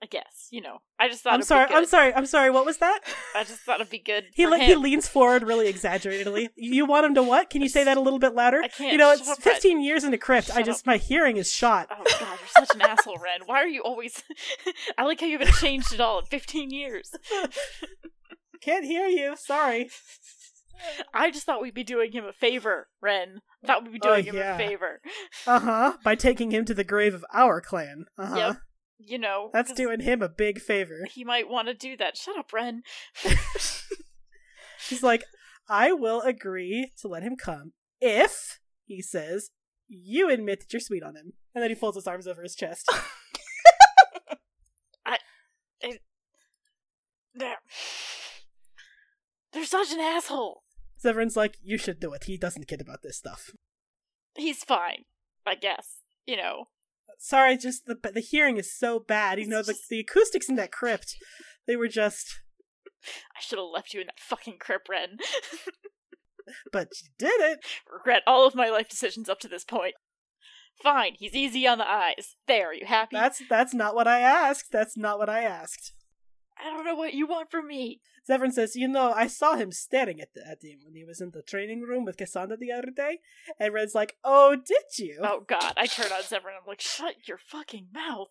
[0.02, 0.78] I guess you know.
[0.98, 1.34] I just thought.
[1.34, 1.68] I'm sorry.
[1.70, 2.14] I'm sorry.
[2.14, 2.50] I'm sorry.
[2.50, 3.00] What was that?
[3.34, 4.24] I just thought it'd be good.
[4.34, 6.48] He le- he leans forward really exaggeratedly.
[6.56, 7.50] You want him to what?
[7.50, 8.62] Can you say that a little bit louder?
[8.62, 8.92] I can't.
[8.92, 9.54] You know, it's up, Red.
[9.54, 10.50] 15 years in the crypt.
[10.54, 10.86] I just up.
[10.86, 11.88] my hearing is shot.
[11.90, 13.40] Oh god, you're such an asshole, Ren.
[13.46, 14.22] Why are you always?
[14.98, 17.12] I like how you haven't changed at all in 15 years.
[18.60, 19.36] Can't hear you.
[19.36, 19.90] Sorry.
[21.12, 23.40] I just thought we'd be doing him a favor, Ren.
[23.66, 24.54] Thought we'd be Oh, doing him yeah.
[24.54, 25.00] a favor.
[25.46, 25.92] Uh huh.
[26.04, 28.06] By taking him to the grave of our clan.
[28.18, 28.36] Uh huh.
[28.36, 28.56] Yep.
[28.98, 31.06] You know, That's doing him a big favor.
[31.12, 32.16] He might want to do that.
[32.16, 32.82] Shut up, Ren.
[34.88, 35.24] He's like,
[35.68, 39.50] I will agree to let him come if, he says,
[39.88, 41.32] you admit that you're sweet on him.
[41.54, 42.90] And then he folds his arms over his chest.
[45.06, 45.18] i
[47.34, 47.56] there
[49.52, 50.63] They're such an asshole.
[51.04, 52.24] Zevran's like, you should do it.
[52.24, 53.50] He doesn't kid about this stuff.
[54.36, 55.04] He's fine,
[55.46, 55.98] I guess.
[56.26, 56.64] You know.
[57.18, 59.38] Sorry, just the the hearing is so bad.
[59.38, 61.16] You know, the, the acoustics in that crypt,
[61.66, 62.40] they were just.
[63.36, 65.18] I should have left you in that fucking crypt, Ren.
[66.72, 67.60] But you did it.
[67.90, 69.94] Regret all of my life decisions up to this point.
[70.82, 72.34] Fine, he's easy on the eyes.
[72.48, 73.16] There, are you happy?
[73.16, 74.72] That's that's not what I asked.
[74.72, 75.92] That's not what I asked.
[76.58, 78.00] I don't know what you want from me.
[78.28, 81.20] Zevran says, "You know, I saw him staring at, the, at him when he was
[81.20, 83.18] in the training room with Cassandra the other day."
[83.58, 87.14] And Red's like, "Oh, did you?" Oh god, I turn on Zevran I'm like, shut
[87.26, 88.28] your fucking mouth.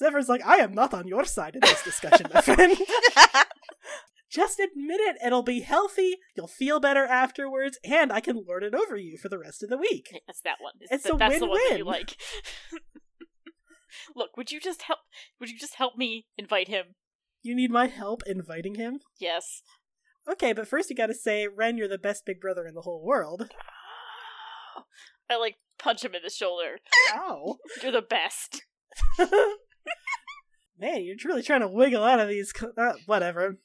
[0.00, 2.76] Zevran's like, "I am not on your side in this discussion, my friend.
[4.30, 5.16] Just admit it.
[5.24, 6.16] It'll be healthy.
[6.34, 9.68] You'll feel better afterwards, and I can lord it over you for the rest of
[9.70, 10.74] the week." Yeah, That's that one.
[10.80, 12.00] It's That- a That's the one that you win-win.
[12.00, 12.16] like.
[14.16, 15.00] Look, would you just help?
[15.38, 16.94] Would you just help me invite him?
[17.42, 19.00] You need my help inviting him?
[19.18, 19.62] Yes.
[20.30, 23.04] Okay, but first you gotta say, Ren, you're the best big brother in the whole
[23.04, 23.50] world.
[25.30, 26.78] I like punch him in the shoulder.
[27.14, 27.56] Ow.
[27.82, 28.62] You're the best.
[30.78, 32.52] Man, you're really trying to wiggle out of these.
[32.52, 33.58] Co- uh, whatever.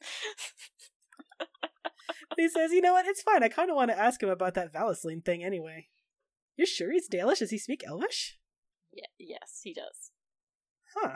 [2.38, 3.08] he says, you know what?
[3.08, 3.44] It's fine.
[3.44, 5.88] I kind of want to ask him about that vallaslin thing anyway.
[6.56, 7.40] You're sure he's Dalish?
[7.40, 8.38] Does he speak Elvish?
[8.94, 9.08] Yeah.
[9.18, 10.12] Yes, he does.
[10.96, 11.16] Huh.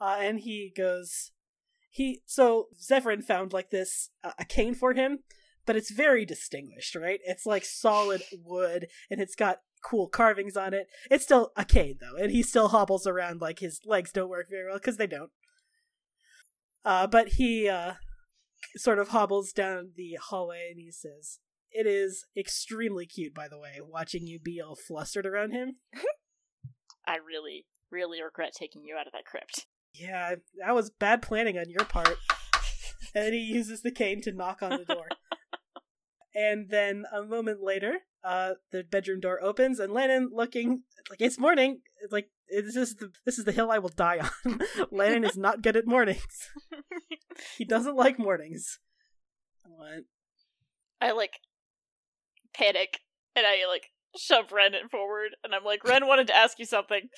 [0.00, 1.32] Uh, and he goes,
[1.96, 5.20] he so Zevran found like this uh, a cane for him,
[5.64, 7.20] but it's very distinguished, right?
[7.24, 10.88] It's like solid wood, and it's got cool carvings on it.
[11.10, 14.48] It's still a cane though, and he still hobbles around like his legs don't work
[14.50, 15.30] very well because they don't.
[16.84, 17.94] Uh, but he uh,
[18.76, 21.38] sort of hobbles down the hallway and he says,
[21.70, 25.76] "It is extremely cute, by the way, watching you be all flustered around him."
[27.06, 29.64] I really, really regret taking you out of that crypt.
[29.98, 32.18] Yeah, that was bad planning on your part.
[33.14, 35.08] and he uses the cane to knock on the door.
[36.34, 41.38] and then a moment later, uh, the bedroom door opens, and Lennon, looking like it's
[41.38, 41.80] morning,
[42.10, 44.60] like this is the this is the hill I will die on.
[44.90, 46.50] Lennon is not good at mornings.
[47.56, 48.78] he doesn't like mornings.
[49.64, 50.04] What?
[51.00, 51.34] I like
[52.54, 53.00] panic
[53.34, 56.64] and I like shove Ren in forward and I'm like, Ren wanted to ask you
[56.64, 57.08] something.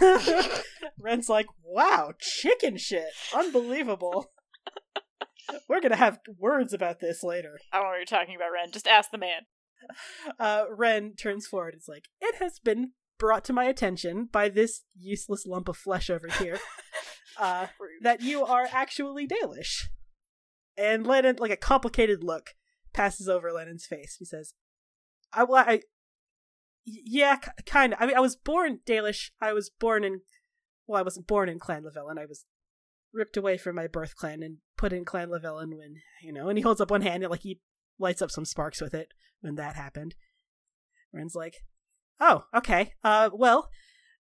[0.98, 3.12] Ren's like, wow, chicken shit.
[3.34, 4.32] Unbelievable.
[5.68, 7.58] We're gonna have words about this later.
[7.72, 8.72] I don't know what you're talking about, Ren.
[8.72, 9.42] Just ask the man.
[10.38, 11.74] Uh, Ren turns forward.
[11.76, 16.10] It's like, it has been brought to my attention by this useless lump of flesh
[16.10, 16.58] over here
[17.38, 17.66] uh,
[18.02, 19.84] that you are actually Dalish.
[20.76, 22.50] And Lennon, like a complicated look,
[22.92, 24.16] passes over Lennon's face.
[24.18, 24.54] He says,
[25.32, 25.82] "I, I,
[26.84, 28.00] yeah, kind of.
[28.00, 29.30] I mean, I was born Dalish.
[29.40, 30.20] I was born in,
[30.86, 32.18] well, I wasn't born in Clan Lavellan.
[32.18, 32.44] I was
[33.12, 36.58] ripped away from my birth clan and put in Clan Lavellan when, you know." And
[36.58, 37.60] he holds up one hand and like he
[37.98, 39.08] lights up some sparks with it
[39.40, 40.14] when that happened.
[41.12, 41.64] Ren's like,
[42.20, 42.94] "Oh, okay.
[43.04, 43.70] Uh, well."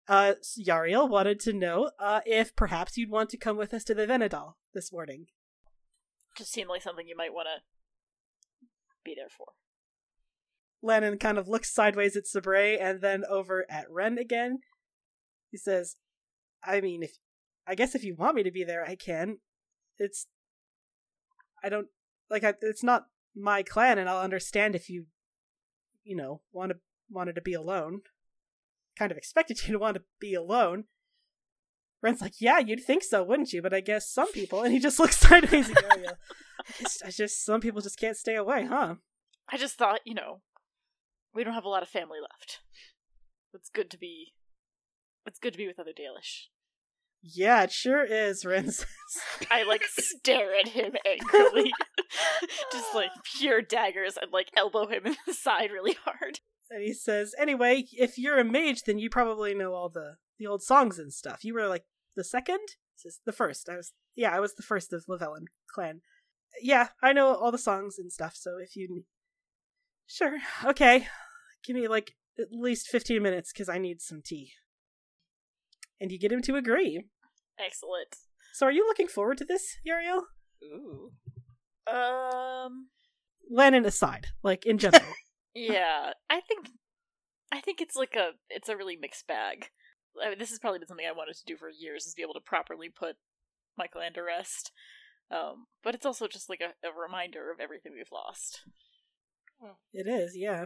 [0.07, 3.93] Uh, Yariel wanted to know uh, if perhaps you'd want to come with us to
[3.93, 5.27] the Vhenadahl this morning.
[6.35, 7.61] Just seemed like something you might want to
[9.05, 9.53] be there for.
[10.83, 14.59] Lennon kind of looks sideways at Sabre and then over at Ren again.
[15.49, 15.95] He says,
[16.63, 17.17] I mean, if
[17.67, 19.37] I guess if you want me to be there, I can.
[19.97, 20.27] It's
[21.63, 21.87] I don't
[22.29, 25.05] like I, it's not my clan, and I'll understand if you,
[26.03, 26.77] you know, want to
[27.09, 28.01] wanted to be alone.
[28.97, 30.85] Kind of expected you to want to be alone.
[32.01, 33.61] Ren's like, yeah, you'd think so, wouldn't you?
[33.61, 35.71] But I guess some people, and he just looks sideways.
[35.91, 36.13] I
[36.79, 38.95] guess I just some people just can't stay away, huh?
[39.49, 40.41] I just thought, you know,
[41.33, 42.59] we don't have a lot of family left.
[43.53, 44.33] It's good to be.
[45.25, 46.47] It's good to be with other Dalish.
[47.23, 48.85] Yeah, it sure is, says.
[49.51, 51.71] I like stare at him angrily,
[52.71, 56.39] just like pure daggers, and like elbow him in the side really hard.
[56.71, 60.47] And he says, anyway, if you're a mage, then you probably know all the the
[60.47, 61.43] old songs and stuff.
[61.43, 61.83] You were like
[62.15, 62.61] the second?
[62.95, 63.69] He says, the first.
[63.69, 66.01] I was yeah, I was the first of Lavellan clan.
[66.61, 69.03] Yeah, I know all the songs and stuff, so if you
[70.11, 70.37] Sure.
[70.65, 71.07] Okay.
[71.63, 74.53] Give me like at least 15 minutes cuz I need some tea.
[75.99, 77.05] And you get him to agree.
[77.57, 78.15] Excellent.
[78.53, 80.23] So are you looking forward to this, Yariel?
[80.63, 81.11] Ooh.
[81.87, 82.89] Um.
[83.49, 85.03] Lennon aside, like in general.
[85.53, 86.69] Yeah, I think.
[87.51, 89.69] I think it's like a it's a really mixed bag.
[90.23, 92.21] I mean, this has probably been something I wanted to do for years is be
[92.21, 93.17] able to properly put
[93.77, 94.71] Michael clan to rest.
[95.29, 98.61] Um, but it's also just like a, a reminder of everything we've lost.
[99.93, 100.65] It is, yeah.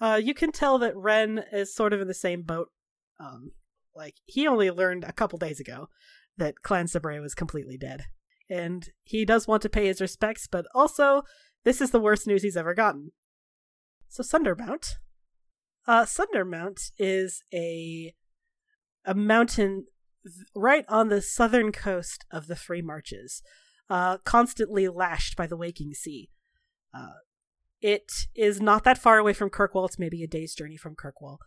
[0.00, 2.68] Uh, you can tell that Ren is sort of in the same boat.
[3.20, 3.52] Um,
[3.94, 5.88] like he only learned a couple days ago
[6.36, 8.04] that Clan Sabre was completely dead,
[8.48, 11.22] and he does want to pay his respects, but also
[11.64, 13.12] this is the worst news he's ever gotten.
[14.08, 14.94] So Sundermount,
[15.86, 18.14] uh, Sundermount is a
[19.04, 19.86] a mountain
[20.54, 23.42] right on the southern coast of the Free Marches,
[23.90, 26.30] uh, constantly lashed by the waking sea.
[26.94, 27.14] Uh,
[27.82, 29.84] it is not that far away from Kirkwall.
[29.86, 31.38] It's maybe a day's journey from Kirkwall.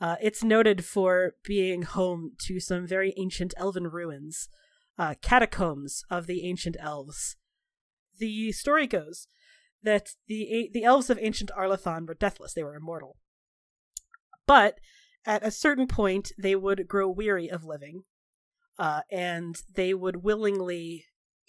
[0.00, 4.48] Uh, it's noted for being home to some very ancient elven ruins,
[4.98, 7.36] uh, catacombs of the ancient elves.
[8.18, 9.28] The story goes
[9.82, 13.16] that the the elves of ancient Arlathan were deathless; they were immortal.
[14.46, 14.78] But
[15.24, 18.02] at a certain point, they would grow weary of living,
[18.78, 21.04] uh, and they would willingly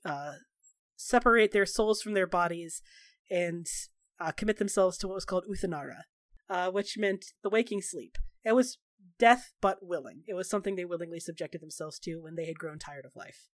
[0.05, 0.33] uh,
[0.95, 2.81] separate their souls from their bodies
[3.31, 3.65] and
[4.23, 6.03] uh, commit themselves to what was called Uthanara,
[6.49, 8.17] uh, which meant the waking sleep.
[8.45, 8.77] It was
[9.19, 10.23] death but willing.
[10.27, 13.49] It was something they willingly subjected themselves to when they had grown tired of life.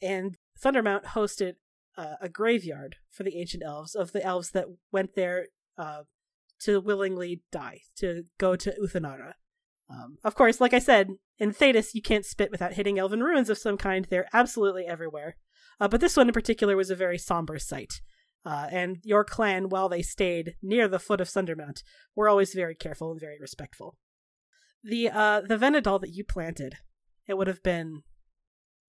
[0.00, 1.54] And Sundermount hosted
[1.96, 6.02] uh, a graveyard for the ancient elves of the elves that went there uh,
[6.60, 9.32] to willingly die, to go to Uthanara.
[9.90, 13.50] Um, of course, like I said, in Thedas, you can't spit without hitting elven ruins
[13.50, 14.06] of some kind.
[14.08, 15.36] They're absolutely everywhere.
[15.80, 18.00] Uh, but this one in particular was a very somber sight.
[18.44, 21.82] Uh, and your clan, while they stayed near the foot of Sundermount,
[22.16, 23.96] were always very careful and very respectful.
[24.82, 26.74] The uh, the Vhenadahl that you planted,
[27.28, 28.02] it would have been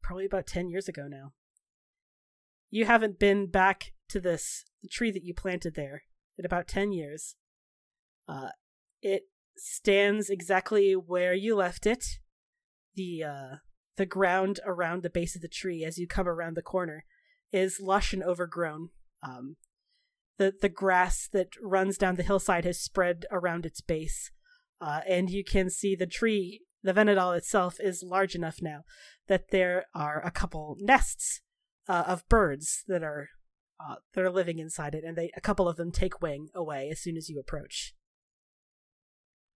[0.01, 1.33] probably about ten years ago now.
[2.71, 6.03] You haven't been back to this tree that you planted there
[6.35, 7.35] in about ten years.
[8.27, 8.49] Uh,
[9.03, 9.23] it
[9.55, 12.03] stands exactly where you left it.
[12.95, 13.55] The uh,
[13.97, 17.05] the ground around the base of the tree, as you come around the corner,
[17.51, 18.89] is lush and overgrown
[19.23, 19.55] um,
[20.37, 24.31] the the grass that runs down the hillside has spread around its base,
[24.81, 26.61] uh, and you can see the tree.
[26.83, 28.81] The Vhenadahl itself is large enough now
[29.27, 31.41] that there are a couple nests
[31.87, 33.29] uh, of birds that are
[33.79, 36.89] uh, that are living inside it, and they a couple of them take wing away
[36.91, 37.93] as soon as you approach.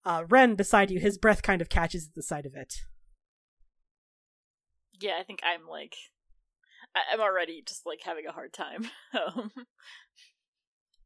[0.05, 2.73] Uh, Ren beside you, his breath kind of catches at the sight of it.
[4.99, 5.95] Yeah, I think I'm like
[6.95, 8.89] I- am already just like having a hard time.
[9.13, 9.51] Um,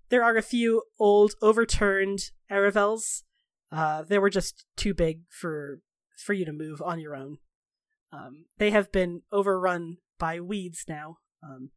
[0.10, 3.24] there are a few old, overturned Aravels.
[3.70, 5.82] Uh, they were just too big for
[6.18, 7.38] for you to move on your own.
[8.12, 11.18] Um, they have been overrun by weeds now.
[11.44, 11.72] Um,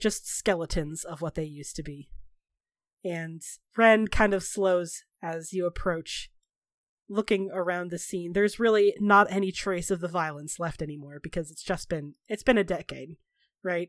[0.00, 2.08] just skeletons of what they used to be.
[3.04, 3.42] And
[3.76, 6.30] Ren kind of slows as you approach
[7.08, 11.50] looking around the scene, there's really not any trace of the violence left anymore because
[11.50, 13.16] it's just been it's been a decade,
[13.62, 13.88] right?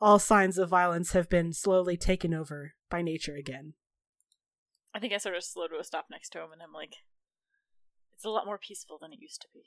[0.00, 3.74] All signs of violence have been slowly taken over by nature again.
[4.94, 6.94] I think I sort of slow to a stop next to him and I'm like
[8.14, 9.62] it's a lot more peaceful than it used to be.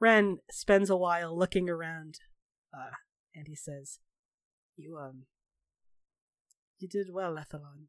[0.00, 2.18] Ren spends a while looking around,
[2.76, 2.96] uh,
[3.34, 3.98] and he says,
[4.76, 5.24] You um
[6.78, 7.88] you did well, Ethelon.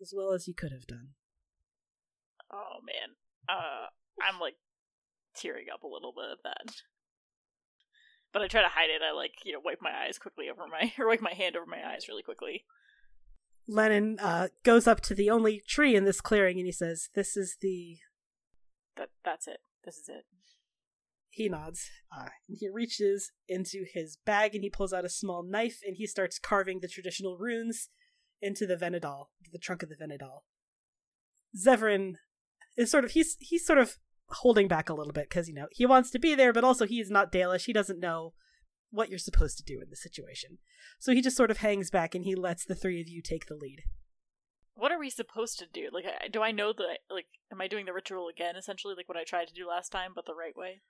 [0.00, 1.10] As well as you could have done.
[2.52, 3.16] Oh man.
[3.48, 3.86] Uh
[4.20, 4.56] I'm like
[5.34, 6.74] tearing up a little bit at that.
[8.32, 9.02] But I try to hide it.
[9.02, 11.66] I like, you know, wipe my eyes quickly over my or wipe my hand over
[11.66, 12.64] my eyes really quickly.
[13.68, 17.36] Lennon uh, goes up to the only tree in this clearing and he says, This
[17.36, 17.98] is the
[18.96, 19.60] That that's it.
[19.84, 20.24] This is it.
[21.30, 21.88] He nods.
[22.14, 25.96] Uh, and he reaches into his bag and he pulls out a small knife and
[25.96, 27.88] he starts carving the traditional runes
[28.42, 30.42] into the Vhenadahl, the trunk of the Vhenadahl.
[31.56, 32.14] Zevran
[32.76, 33.96] is sort of he's he's sort of
[34.28, 36.86] holding back a little bit because you know he wants to be there, but also
[36.86, 37.64] he is not Dalish.
[37.64, 38.32] He doesn't know
[38.90, 40.58] what you're supposed to do in this situation,
[40.98, 43.46] so he just sort of hangs back and he lets the three of you take
[43.46, 43.82] the lead.
[44.74, 45.88] What are we supposed to do?
[45.92, 47.26] Like, do I know the like?
[47.50, 48.56] Am I doing the ritual again?
[48.56, 50.82] Essentially, like what I tried to do last time, but the right way.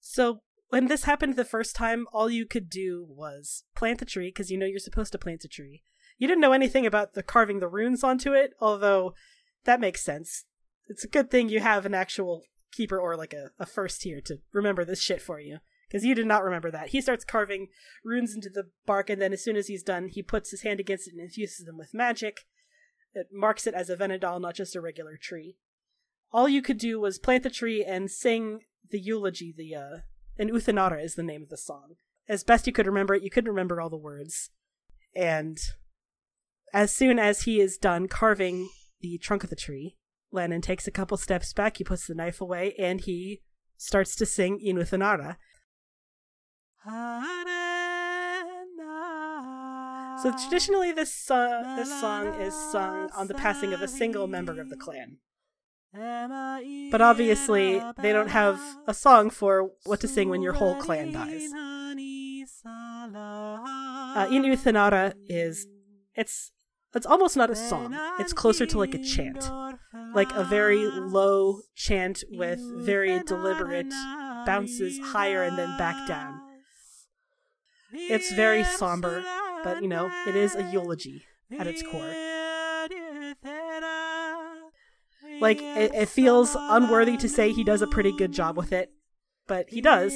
[0.00, 4.28] So when this happened the first time, all you could do was plant the tree
[4.28, 5.82] because you know you're supposed to plant a tree.
[6.16, 9.14] You didn't know anything about the carving the runes onto it, although
[9.64, 10.44] that makes sense
[10.90, 14.20] it's a good thing you have an actual keeper or like a, a first tier
[14.22, 16.88] to remember this shit for you because you did not remember that.
[16.88, 17.68] He starts carving
[18.04, 20.80] runes into the bark, and then as soon as he's done, he puts his hand
[20.80, 22.40] against it and infuses them with magic.
[23.14, 25.56] It marks it as a Vhenadahl, not just a regular tree.
[26.32, 28.60] All you could do was plant the tree and sing
[28.90, 29.54] the eulogy.
[29.56, 29.96] The uh,
[30.38, 31.96] and Uthanara is the name of the song.
[32.28, 34.50] As best you could remember it, you couldn't remember all the words.
[35.14, 35.58] And
[36.72, 38.70] as soon as he is done carving
[39.00, 39.96] the trunk of the tree,
[40.32, 43.40] Lennon takes a couple steps back, he puts the knife away, and he
[43.76, 45.36] starts to sing Inuthanara.
[50.22, 54.60] So traditionally, this uh, this song is sung on the passing of a single member
[54.60, 55.18] of the clan.
[55.92, 61.12] But obviously, they don't have a song for what to sing when your whole clan
[61.12, 61.50] dies.
[62.64, 65.66] Uh, Inuthanara is
[66.14, 66.52] it's
[66.94, 67.96] it's almost not a song.
[68.18, 69.50] It's closer to like a chant.
[70.14, 73.92] Like a very low chant with very deliberate
[74.46, 76.40] bounces higher and then back down.
[77.92, 79.24] It's very somber,
[79.64, 81.24] but you know, it is a eulogy
[81.58, 82.14] at its core.
[85.40, 88.90] Like, it, it feels unworthy to say he does a pretty good job with it,
[89.46, 90.12] but he does.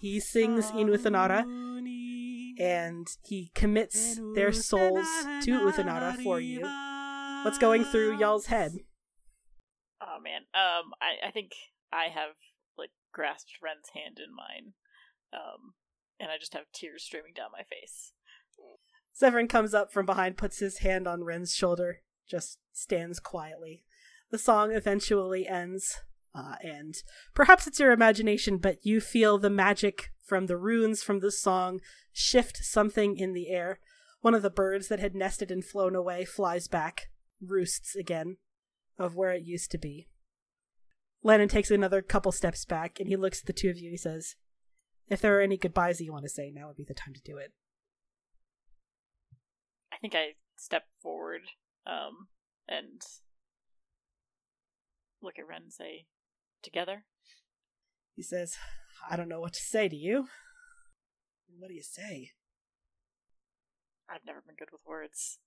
[0.00, 1.44] He sings Inuthanara
[2.58, 5.06] and he commits their souls
[5.42, 6.60] to Uthanara for you.
[7.44, 8.72] What's going through y'all's head?
[10.00, 11.52] Oh man, um, I I think
[11.92, 12.36] I have
[12.76, 14.72] like grasped Ren's hand in mine,
[15.32, 15.74] um,
[16.20, 18.12] and I just have tears streaming down my face.
[19.20, 23.84] Zevran comes up from behind, puts his hand on Ren's shoulder, just stands quietly.
[24.30, 26.00] the song eventually ends,
[26.34, 26.96] uh, and
[27.34, 31.80] perhaps it's your imagination, but you feel the magic from the runes from the song
[32.12, 33.78] shift something in the air.
[34.20, 37.10] One of the birds that had nested and flown away flies back,
[37.40, 38.38] roosts again,
[38.98, 40.08] of where it used to be.
[41.22, 43.92] Lennon takes another couple steps back and he looks at the two of you and
[43.92, 44.34] he says,
[45.08, 47.14] If there are any goodbyes that you want to say, now would be the time
[47.14, 47.52] to do it.
[49.92, 51.42] I think I step forward
[51.86, 52.28] um,
[52.68, 53.00] and
[55.22, 56.06] look at Ren and say,
[56.62, 57.04] "Together."
[58.14, 58.56] He says,
[59.08, 60.28] I don't know what to say to you.
[61.58, 62.32] What do you say?
[64.08, 65.38] I've never been good with words.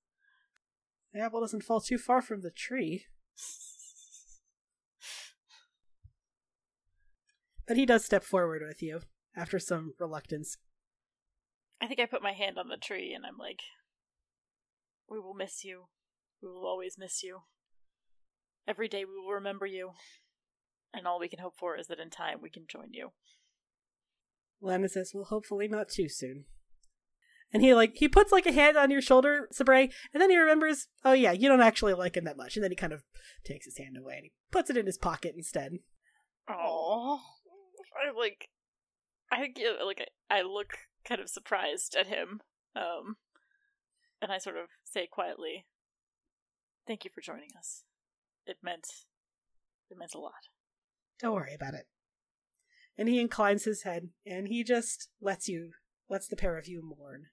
[1.13, 3.05] The apple doesn't fall too far from the tree.
[7.67, 9.01] But he does step forward with you
[9.35, 10.57] after some reluctance.
[11.81, 13.61] I think I put my hand on the tree and I'm like,
[15.07, 15.89] "We will miss you.
[16.41, 17.43] We will always miss you.
[18.67, 19.93] Every day we will remember you."
[20.93, 23.13] And all we can hope for is that in time we can join you.
[24.61, 26.45] Lana says, Well, hopefully not too soon.
[27.51, 30.37] And he like he puts like a hand on your shoulder, Sabre, and then he
[30.37, 32.55] remembers, oh yeah, you don't actually like him that much.
[32.55, 33.03] And then he kind of
[33.43, 35.79] takes his hand away and he puts it in his pocket instead.
[36.47, 37.19] Oh,
[37.95, 38.49] I like,
[39.31, 42.41] I yeah, like I, I look kind of surprised at him,
[42.75, 43.17] um,
[44.21, 45.65] and I sort of say quietly,
[46.85, 47.83] "Thank you for joining us.
[48.45, 48.85] It meant,
[49.89, 50.49] it meant a lot."
[51.19, 51.87] Don't worry about it.
[52.99, 55.71] And he inclines his head and he just lets you
[56.09, 57.27] lets the pair of you mourn.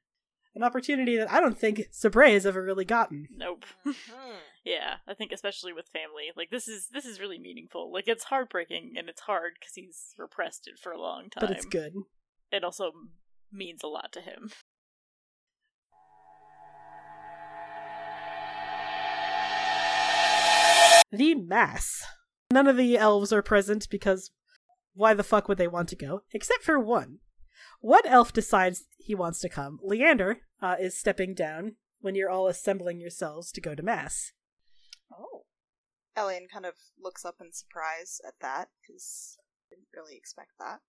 [0.54, 3.26] An opportunity that I don't think Sabre has ever really gotten.
[3.36, 3.64] Nope.
[3.84, 3.94] Mhm.
[4.64, 7.92] yeah, I think especially with family, like this is this is really meaningful.
[7.92, 11.40] Like it's heartbreaking and it's hard because he's repressed it for a long time.
[11.40, 11.94] But it's good.
[12.52, 12.92] It also
[13.50, 14.52] means a lot to him.
[21.10, 22.04] The Mass.
[22.52, 24.30] None of the elves are present because
[24.96, 26.22] why the fuck would they want to go?
[26.32, 27.18] Except for one.
[27.80, 29.78] One elf decides he wants to come.
[29.82, 34.32] Leander uh, is stepping down when you're all assembling yourselves to go to Mass.
[35.12, 35.44] Oh.
[36.16, 39.36] Elian kind of looks up in surprise at that because
[39.68, 40.80] didn't really expect that.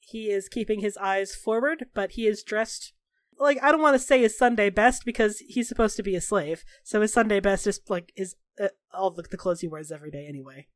[0.00, 2.92] He is keeping his eyes forward, but he is dressed
[3.38, 6.20] like I don't want to say his Sunday best because he's supposed to be a
[6.20, 6.62] slave.
[6.84, 10.10] So his Sunday best is like his uh, all the, the clothes he wears every
[10.10, 10.68] day anyway.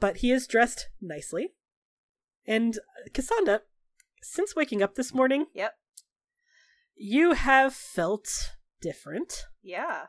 [0.00, 1.52] But he is dressed nicely.
[2.48, 3.60] And uh, Cassandra,
[4.22, 5.74] since waking up this morning, Yep.
[6.96, 9.44] you have felt different.
[9.62, 10.06] Yeah.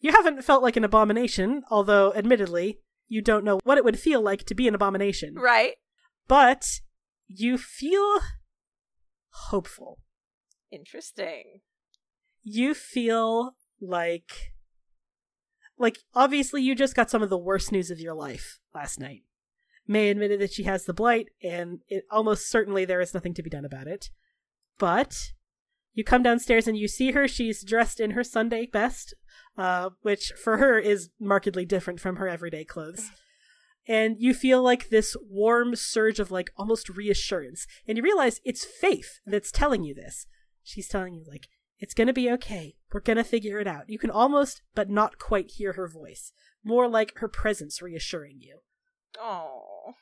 [0.00, 4.20] You haven't felt like an abomination, although admittedly, you don't know what it would feel
[4.20, 5.34] like to be an abomination.
[5.36, 5.74] Right.
[6.26, 6.80] But
[7.28, 8.18] you feel
[9.48, 10.00] hopeful.
[10.72, 11.60] Interesting.
[12.42, 14.52] You feel like
[15.78, 19.22] like obviously you just got some of the worst news of your life last night.
[19.86, 23.42] May admitted that she has the blight and it almost certainly there is nothing to
[23.42, 24.10] be done about it.
[24.78, 25.32] But
[25.92, 29.14] you come downstairs and you see her, she's dressed in her Sunday best,
[29.56, 33.10] uh, which for her is markedly different from her everyday clothes.
[33.86, 37.66] And you feel like this warm surge of like almost reassurance.
[37.86, 40.26] And you realize it's Faith that's telling you this.
[40.62, 42.76] She's telling you, like, it's gonna be okay.
[42.92, 43.90] We're gonna figure it out.
[43.90, 46.32] You can almost, but not quite hear her voice.
[46.64, 48.60] More like her presence reassuring you.
[49.20, 49.94] Oh.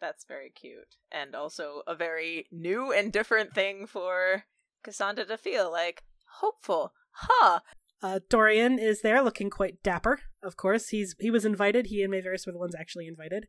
[0.00, 0.96] That's very cute.
[1.10, 4.44] And also a very new and different thing for
[4.82, 6.02] Cassandra to feel like
[6.40, 6.92] hopeful.
[7.12, 7.60] Huh.
[8.02, 10.20] Uh, Dorian is there, looking quite dapper.
[10.42, 11.86] Of course, he's he was invited.
[11.86, 13.46] He and Mayveris were the ones actually invited.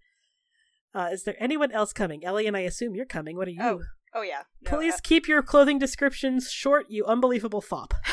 [0.93, 2.23] Uh, is there anyone else coming?
[2.23, 3.36] Ellie and I assume you're coming.
[3.36, 3.61] What are you?
[3.61, 3.81] Oh,
[4.15, 4.43] Oh yeah.
[4.63, 7.93] No, Please keep your clothing descriptions short, you unbelievable fop.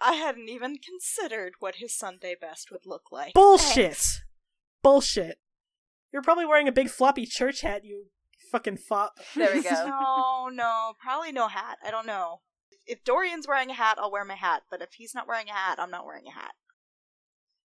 [0.00, 3.34] I hadn't even considered what his Sunday best would look like.
[3.34, 3.74] Bullshit.
[3.96, 4.22] Thanks.
[4.82, 5.38] Bullshit.
[6.12, 8.06] You're probably wearing a big floppy church hat, you
[8.50, 9.18] fucking fop.
[9.36, 9.70] There we go.
[9.86, 11.78] No, no, probably no hat.
[11.84, 12.40] I don't know.
[12.86, 14.62] If Dorian's wearing a hat, I'll wear my hat.
[14.70, 16.52] But if he's not wearing a hat, I'm not wearing a hat.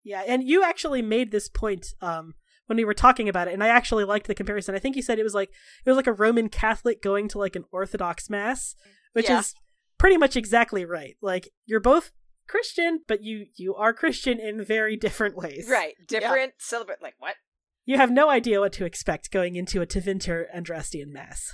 [0.03, 2.35] Yeah, and you actually made this point um
[2.67, 4.75] when we were talking about it, and I actually liked the comparison.
[4.75, 5.51] I think you said it was like
[5.87, 8.75] it was like a Roman Catholic going to like an Orthodox mass,
[9.13, 9.39] which Yeah.
[9.39, 9.55] is
[9.97, 11.17] pretty much exactly right.
[11.23, 12.13] Like you're both
[12.49, 15.67] Christian, but you you are Christian in very different ways.
[15.71, 15.95] right.
[16.07, 17.37] Different celebrate like what?
[17.85, 21.53] You have no idea what to expect going into a Tevinter Andrastian mass.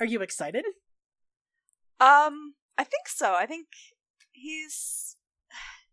[0.00, 0.64] Are you excited?
[2.00, 3.34] Um, I think so.
[3.34, 3.66] I think
[4.32, 5.16] he's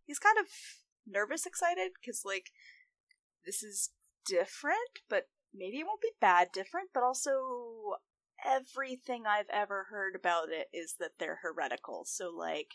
[0.05, 0.47] he's kind of
[1.07, 2.51] nervous, excited because like
[3.45, 3.91] this is
[4.25, 6.89] different, but maybe it won't be bad different.
[6.93, 7.97] But also,
[8.45, 12.03] everything I've ever heard about it is that they're heretical.
[12.05, 12.67] So like,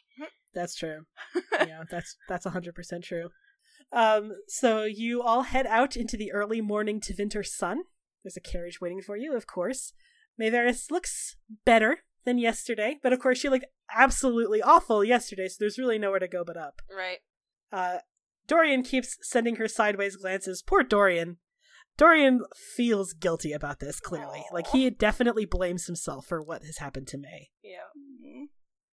[0.55, 1.07] That's true.
[1.53, 3.31] yeah, that's that's hundred percent true.
[3.93, 7.83] Um, so you all head out into the early morning Tevinter sun.
[8.23, 9.93] There's a carriage waiting for you, of course.
[10.41, 15.79] Mayveris looks better than yesterday, but of course she looked absolutely awful yesterday, so there's
[15.79, 16.83] really nowhere to go but up.
[16.95, 17.19] Right.
[17.73, 17.99] Uh,
[18.47, 20.63] Dorian keeps sending her sideways glances.
[20.63, 21.39] Poor Dorian.
[22.01, 22.41] Dorian
[22.77, 24.43] feels guilty about this, clearly.
[24.51, 27.51] Like, he definitely blames himself for what has happened to May.
[27.63, 27.89] Yeah.
[27.95, 28.47] Mhm.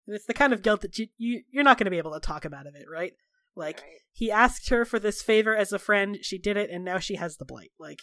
[0.07, 2.13] And It's the kind of guilt that you, you, you're not going to be able
[2.13, 3.13] to talk him out of it, right?
[3.55, 3.99] Like, Right.
[4.11, 7.15] he asked her for this favor as a friend, she did it, and now she
[7.15, 7.71] has the blight.
[7.79, 7.99] Like,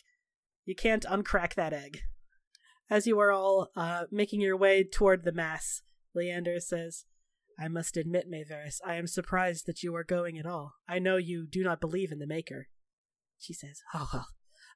[0.65, 1.99] you can't uncrack that egg.
[2.89, 5.83] As you are all uh, making your way toward the mass,
[6.15, 7.07] Leander says,
[7.59, 10.75] I must admit, Mayveris, I am surprised that you are going at all.
[10.89, 12.69] I know you do not believe in the Maker.
[13.41, 14.29] She says, Oh, well,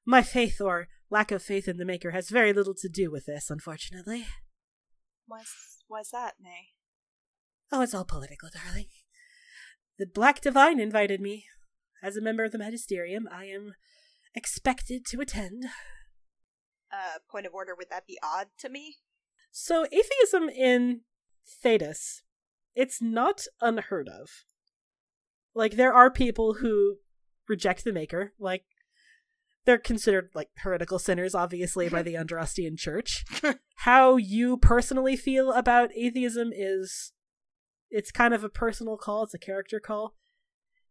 [0.06, 3.26] my faith or lack of faith in the Maker has very little to do with
[3.26, 4.26] this, unfortunately.
[5.26, 5.52] Why's
[5.88, 6.68] why's that, Nay?
[7.72, 8.86] Oh, it's all political, darling.
[9.98, 11.46] The Black Divine invited me.
[12.02, 13.74] As a member of the Magisterium, I am
[14.34, 15.64] expected to attend.
[16.92, 18.98] Uh, point of order, would that be odd to me?
[19.50, 21.00] So, atheism in
[21.64, 22.20] Thedas,
[22.74, 24.28] it's not unheard of.
[25.54, 26.98] Like, there are people who
[27.48, 28.34] reject the Maker.
[28.38, 28.64] Like,
[29.66, 33.24] they're considered, like, heretical sinners, obviously, by the Andrastian Church.
[33.80, 37.12] How you personally feel about atheism is.
[37.90, 40.14] It's kind of a personal call, it's a character call.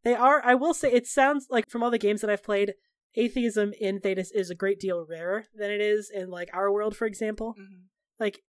[0.04, 2.74] They are, I will say, it sounds like from all the games that I've played,
[3.16, 6.96] atheism in Thedas is a great deal rarer than it is in, like, our world,
[6.96, 7.86] for example Mhm.
[8.20, 8.44] like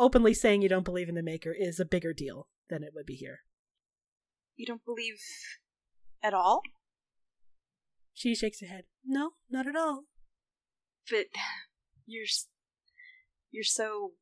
[0.00, 3.06] openly saying you don't believe in the maker is a bigger deal than it would
[3.06, 3.40] be here.
[4.56, 5.18] You don't believe
[6.22, 6.62] at all?
[8.18, 8.82] She shakes her head.
[9.04, 10.06] No, not at all.
[11.08, 11.26] But
[12.04, 12.26] you're
[13.52, 14.14] you're so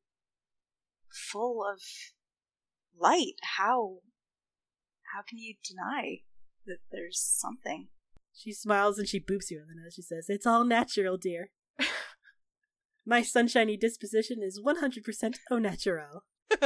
[1.09, 1.81] full of
[2.95, 3.39] light.
[3.57, 4.01] How
[5.15, 6.19] how can you deny
[6.67, 7.87] that there's something?
[8.35, 9.95] She smiles and she boops you on the nose.
[9.95, 11.49] She says, It's all natural, dear.
[13.05, 16.23] My sunshiny disposition is 100% au naturel.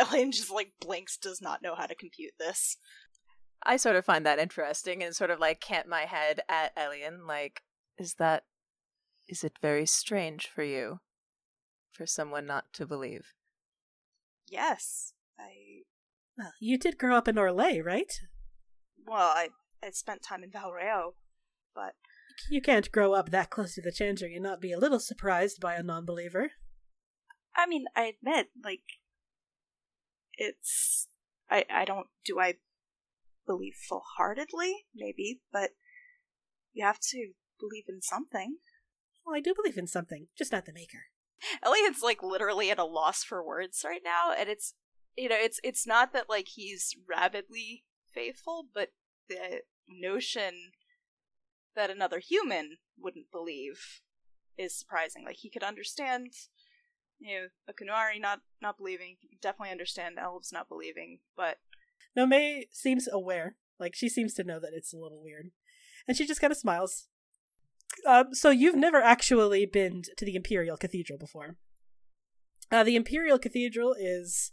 [0.00, 2.78] Elian just like blinks, does not know how to compute this.
[3.64, 7.26] I sort of find that interesting and sort of like cant my head at Elian.
[7.26, 7.62] Like,
[7.98, 8.44] is that.
[9.28, 11.00] Is it very strange for you?
[11.92, 13.34] For someone not to believe?
[14.46, 15.82] Yes, I
[16.38, 18.12] Well, you did grow up in Orlais, right?
[19.06, 19.48] well, I
[19.82, 21.14] I spent time in Val Royeaux,
[21.74, 21.94] but
[22.50, 25.60] You can't grow up that close to the Chantry and not be a little surprised
[25.60, 26.52] by a non believer.
[27.56, 28.84] I mean, I admit, like,
[30.34, 31.08] it's
[31.50, 32.54] I I don't do I
[33.48, 35.70] believe full heartedly, maybe, but
[36.72, 38.58] you have to believe in something.
[39.26, 41.06] Well, I do believe in something, just not the maker.
[41.62, 44.74] Elliot's like literally at a loss for words right now, and it's
[45.16, 47.84] you know, it's it's not that like he's rabidly
[48.14, 48.90] faithful, but
[49.28, 50.72] the notion
[51.74, 54.00] that another human wouldn't believe
[54.56, 55.24] is surprising.
[55.24, 56.32] Like he could understand,
[57.18, 59.16] you know, a Qunari not not believing.
[59.20, 61.58] He could definitely understand elves not believing, but
[62.16, 63.56] No, May seems aware.
[63.78, 65.50] Like, she seems to know that it's a little weird.
[66.06, 67.06] And she just kind of smiles.
[68.06, 71.56] Um, so, you've never actually been to the Imperial Cathedral before.
[72.70, 74.52] Uh, the Imperial Cathedral is.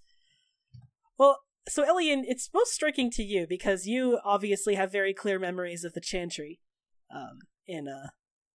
[1.18, 5.84] Well, so, Elian, it's most striking to you because you obviously have very clear memories
[5.84, 6.60] of the Chantry
[7.14, 8.10] um, in, uh,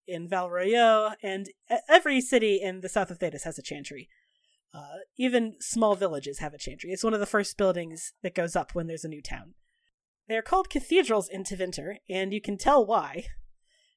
[0.06, 1.46] in Val Royeaux, and
[1.88, 4.08] every city in the south of Thedas has a Chantry.
[4.72, 6.90] Uh, even small villages have a chantry.
[6.90, 9.54] It's one of the first buildings that goes up when there's a new town.
[10.28, 13.24] They're called cathedrals in Tevinter, and you can tell why.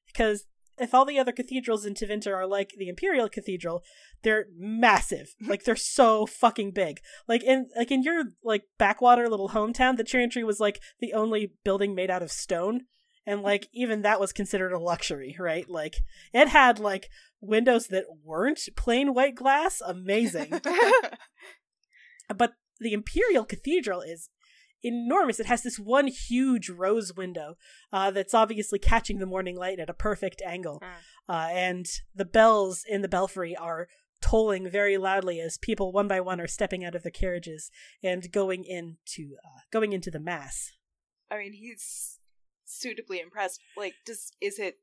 [0.06, 0.46] Because
[0.78, 3.82] if all the other cathedrals in Tevinter are like the Imperial Cathedral,
[4.22, 5.34] they're massive.
[5.46, 7.00] like they're so fucking big.
[7.28, 11.52] Like in like in your like backwater little hometown, the chantry was like the only
[11.64, 12.82] building made out of stone.
[13.26, 15.68] And like even that was considered a luxury, right?
[15.68, 15.96] Like
[16.32, 17.10] it had like
[17.40, 19.80] windows that weren't plain white glass.
[19.80, 20.60] Amazing.
[22.36, 24.28] but the Imperial Cathedral is
[24.82, 25.40] enormous.
[25.40, 27.56] It has this one huge rose window
[27.92, 30.82] uh, that's obviously catching the morning light at a perfect angle.
[31.28, 33.88] Uh, and the bells in the belfry are
[34.20, 37.70] tolling very loudly as people one by one are stepping out of their carriages
[38.02, 40.72] and going into uh, going into the mass.
[41.30, 42.18] I mean, he's
[42.64, 43.60] suitably impressed.
[43.76, 44.76] Like, does is it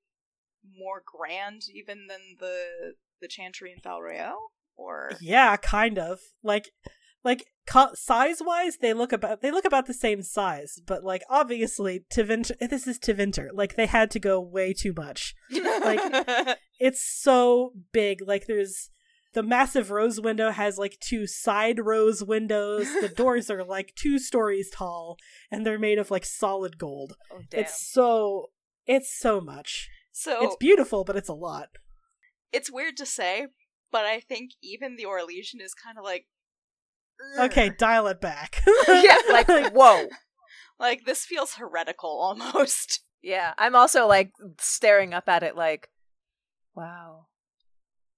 [0.78, 4.36] more grand even than the the chantry in Val Royeaux?
[4.76, 6.20] Or Yeah, kind of.
[6.44, 6.70] Like
[7.24, 12.06] like co- size-wise they look about they look about the same size, but like obviously
[12.12, 13.50] Tevinter this is Tevinter.
[13.54, 15.36] Like they had to go way too much.
[15.52, 18.22] Like- It's so big.
[18.26, 18.90] Like there's
[19.34, 22.88] The massive rose window has like two side rose windows.
[23.00, 25.18] The doors are like two stories tall,
[25.50, 27.16] and they're made of like solid gold.
[27.32, 27.62] Oh, damn.
[27.62, 28.52] It's so
[28.86, 29.90] it's so much.
[30.12, 31.70] So It's beautiful, but it's a lot.
[32.52, 33.48] it's weird to say,
[33.92, 36.26] but I think even the Orlesian is kind of like,
[37.38, 38.62] "Ugh." Okay, dial it back.
[38.90, 40.08] yeah, like whoa.
[40.78, 43.00] like this feels heretical almost.
[43.22, 45.88] Yeah, I'm also like staring up at it like,
[46.76, 47.28] wow,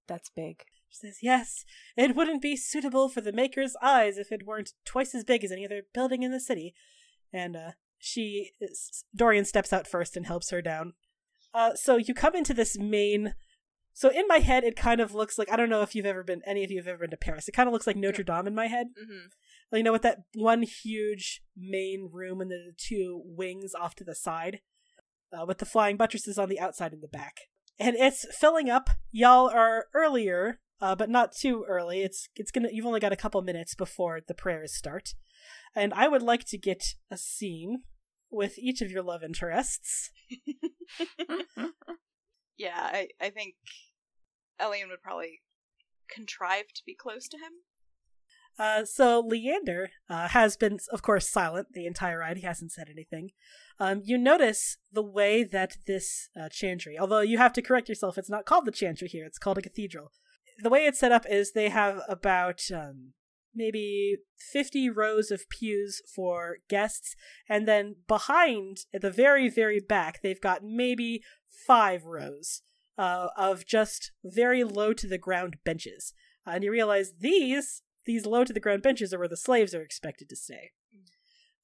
[0.08, 0.64] that's big.
[0.94, 1.64] She says, Yes,
[1.96, 5.50] it wouldn't be suitable for the maker's eyes if it weren't twice as big as
[5.50, 6.74] any other building in the city.
[7.32, 8.52] And uh, she,
[9.14, 10.92] Dorian steps out first and helps her down.
[11.52, 13.34] Uh, so you come into this main.
[13.92, 16.22] So in my head, it kind of looks like I don't know if you've ever
[16.22, 17.48] been any of you have ever been to Paris.
[17.48, 18.88] It kind of looks like Notre Dame in my head.
[18.88, 19.76] Mm-hmm.
[19.76, 24.14] You know, with that one huge main room and the two wings off to the
[24.14, 24.60] side,
[25.32, 27.38] uh, with the flying buttresses on the outside and the back.
[27.78, 28.90] And it's filling up.
[29.10, 32.02] Y'all are earlier, uh, but not too early.
[32.02, 32.68] It's it's gonna.
[32.72, 35.14] You've only got a couple minutes before the prayers start,
[35.74, 37.82] and I would like to get a scene
[38.30, 40.10] with each of your love interests.
[42.56, 43.54] Yeah, I, I think
[44.60, 45.40] Elian would probably
[46.08, 47.52] contrive to be close to him.
[48.56, 52.36] Uh, so Leander uh, has been, of course, silent the entire ride.
[52.36, 53.30] He hasn't said anything.
[53.80, 58.16] Um, you notice the way that this uh, chantry, although you have to correct yourself,
[58.16, 59.26] it's not called the chantry here.
[59.26, 60.12] It's called a cathedral.
[60.58, 63.12] The way it's set up is they have about um,
[63.54, 67.14] maybe 50 rows of pews for guests,
[67.48, 71.22] and then behind, at the very, very back, they've got maybe
[71.66, 72.62] five rows
[72.98, 76.12] uh, of just very low to the ground benches.
[76.46, 79.74] Uh, and you realize these these low to the ground benches are where the slaves
[79.74, 80.72] are expected to stay.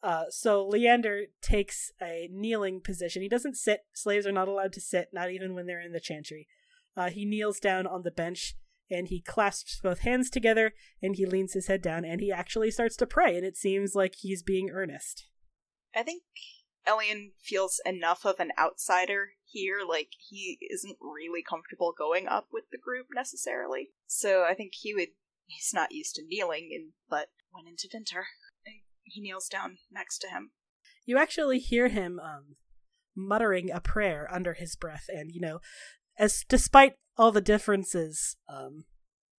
[0.02, 3.20] Uh, so Leander takes a kneeling position.
[3.20, 3.80] He doesn't sit.
[3.94, 6.48] Slaves are not allowed to sit, not even when they're in the chantry.
[6.96, 8.54] Uh, he kneels down on the bench
[8.90, 10.72] and he clasps both hands together
[11.02, 13.36] and he leans his head down and he actually starts to pray.
[13.36, 15.26] And it seems like he's being earnest.
[15.94, 16.22] I think
[16.86, 22.64] Elian feels enough of an outsider here, like he isn't really comfortable going up with
[22.70, 23.90] the group necessarily.
[24.06, 25.08] So I think he would
[25.46, 28.24] he's not used to kneeling and but went into Vinter.
[29.02, 30.52] He kneels down next to him.
[31.04, 32.56] You actually hear him um,
[33.16, 35.60] muttering a prayer under his breath, and you know,
[36.18, 38.84] as despite all the differences um,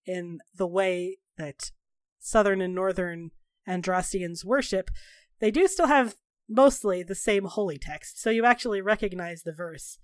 [0.05, 1.71] in the way that
[2.19, 3.31] southern and northern
[3.67, 4.91] Andrastians worship,
[5.39, 6.13] they do still have
[6.47, 9.97] mostly the same holy text, so you actually recognize the verse.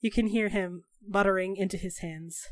[0.00, 2.48] You can hear him muttering into his hands.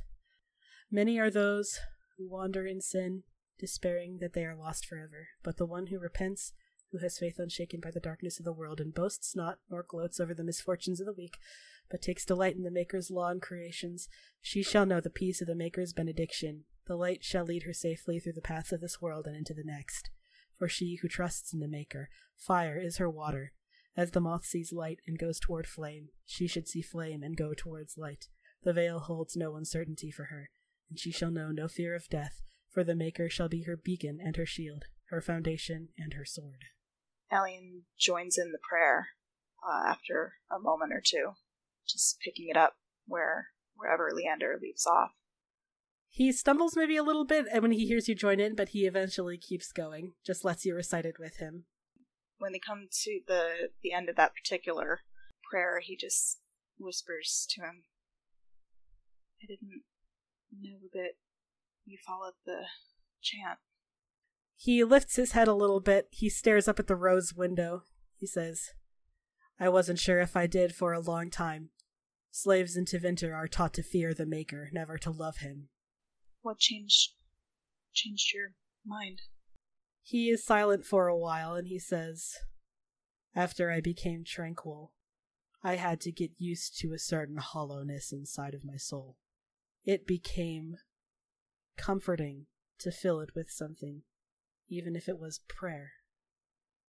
[0.90, 1.80] Many are those
[2.18, 3.22] who wander in sin,
[3.58, 5.28] despairing that they are lost forever.
[5.42, 6.52] But the one who repents,
[6.92, 10.20] who has faith unshaken by the darkness of the world, and boasts not, nor gloats
[10.20, 11.38] over the misfortunes of the weak,
[11.90, 14.08] but takes delight in the Maker's law and creations,
[14.40, 16.64] she shall know the peace of the Maker's benediction.
[16.86, 19.64] The light shall lead her safely through the paths of this world and into the
[19.64, 20.10] next.
[20.58, 23.52] For she who trusts in the Maker, fire is her water.
[23.96, 27.54] As the moth sees light and goes toward flame, she should see flame and go
[27.54, 28.26] towards light.
[28.62, 30.50] The veil holds no uncertainty for her,
[30.90, 34.18] and she shall know no fear of death, for the Maker shall be her beacon
[34.22, 36.64] and her shield, her foundation and her sword.
[37.30, 39.08] Elian joins in the prayer
[39.66, 41.32] uh, after a moment or two,
[41.86, 42.76] just picking it up
[43.06, 45.10] where wherever Leander leaves off.
[46.08, 48.86] He stumbles maybe a little bit and when he hears you join in, but he
[48.86, 51.64] eventually keeps going, just lets you recite it with him.
[52.38, 55.00] When they come to the the end of that particular
[55.50, 56.40] prayer, he just
[56.78, 57.84] whispers to him,
[59.42, 59.82] "I didn't
[60.52, 61.14] know that
[61.84, 62.66] you followed the
[63.22, 63.58] chant."
[64.56, 66.08] He lifts his head a little bit.
[66.10, 67.82] He stares up at the rose window.
[68.16, 68.70] He says,
[69.58, 71.70] I wasn't sure if I did for a long time.
[72.30, 75.68] Slaves in Tevinter are taught to fear the Maker, never to love him.
[76.42, 77.12] What changed
[77.92, 79.22] changed your mind?
[80.02, 82.34] He is silent for a while and he says,
[83.34, 84.92] After I became tranquil,
[85.62, 89.16] I had to get used to a certain hollowness inside of my soul.
[89.84, 90.76] It became
[91.76, 92.46] comforting
[92.80, 94.02] to fill it with something,
[94.68, 95.92] even if it was prayer.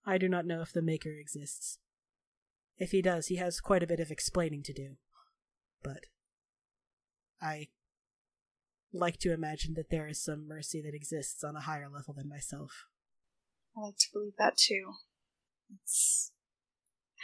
[0.05, 1.79] I do not know if the Maker exists.
[2.77, 4.97] If he does, he has quite a bit of explaining to do.
[5.83, 6.05] But
[7.41, 7.67] I
[8.91, 12.29] like to imagine that there is some mercy that exists on a higher level than
[12.29, 12.85] myself.
[13.77, 14.93] I like to believe that too.
[15.81, 16.31] It's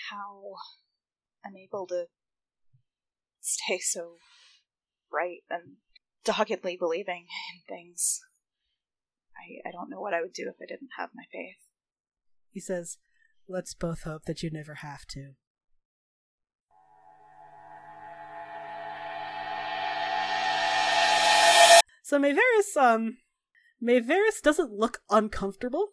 [0.09, 0.55] how
[1.45, 2.05] I'm able to
[3.39, 4.17] stay so
[5.09, 5.77] bright and
[6.23, 8.19] doggedly believing in things.
[9.35, 11.57] I, I don't know what I would do if I didn't have my faith.
[12.51, 12.97] He says,
[13.47, 15.33] Let's both hope that you never have to.
[22.11, 23.19] So Mayveris, um,
[24.43, 25.91] doesn't look uncomfortable,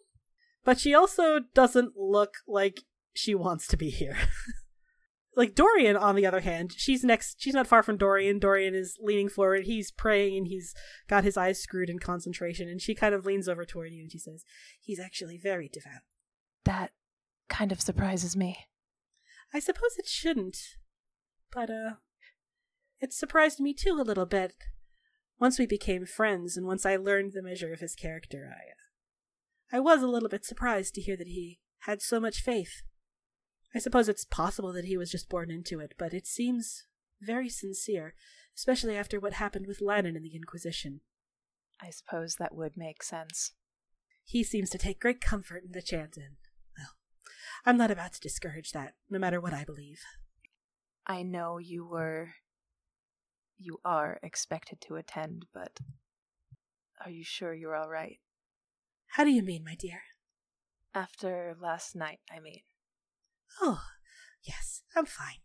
[0.65, 2.81] but she also doesn't look like
[3.13, 4.17] she wants to be here.
[5.37, 7.37] like Dorian, on the other hand, she's next.
[7.39, 8.37] She's not far from Dorian.
[8.37, 9.63] Dorian is leaning forward.
[9.63, 10.75] He's praying and he's
[11.07, 12.67] got his eyes screwed in concentration.
[12.67, 14.43] And she kind of leans over toward you and she says,
[14.81, 16.01] "He's actually very devout."
[16.65, 16.91] That
[17.47, 18.67] kind of surprises me.
[19.53, 20.57] I suppose it shouldn't,
[21.49, 21.93] but uh,
[22.99, 24.53] it surprised me too a little bit.
[25.39, 29.77] Once we became friends, and once I learned the measure of his character, I, uh,
[29.77, 32.81] I was a little bit surprised to hear that he had so much faith.
[33.73, 36.85] I suppose it's possible that he was just born into it, but it seems
[37.21, 38.15] very sincere,
[38.55, 41.01] especially after what happened with Lannon in the Inquisition.
[41.81, 43.53] I suppose that would make sense.
[44.25, 46.35] He seems to take great comfort in the chant, and,
[46.77, 46.95] well,
[47.65, 50.01] I'm not about to discourage that, no matter what I believe.
[51.07, 52.33] I know you were.
[53.61, 55.79] You are expected to attend, but.
[57.03, 58.19] Are you sure you're all right?
[59.13, 60.01] How do you mean, my dear?
[60.95, 62.61] After last night, I mean.
[63.61, 63.81] Oh,
[64.43, 65.39] yes, I'm fine.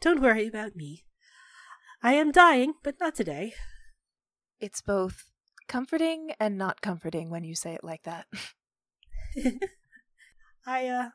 [0.00, 1.04] Don't worry about me.
[2.02, 3.54] I am dying, but not today.
[4.60, 5.24] It's both
[5.66, 8.26] comforting and not comforting when you say it like that.
[10.66, 11.08] I, uh,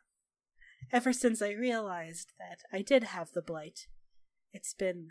[0.91, 3.88] ever since I realized that I did have the blight,
[4.54, 5.10] it's been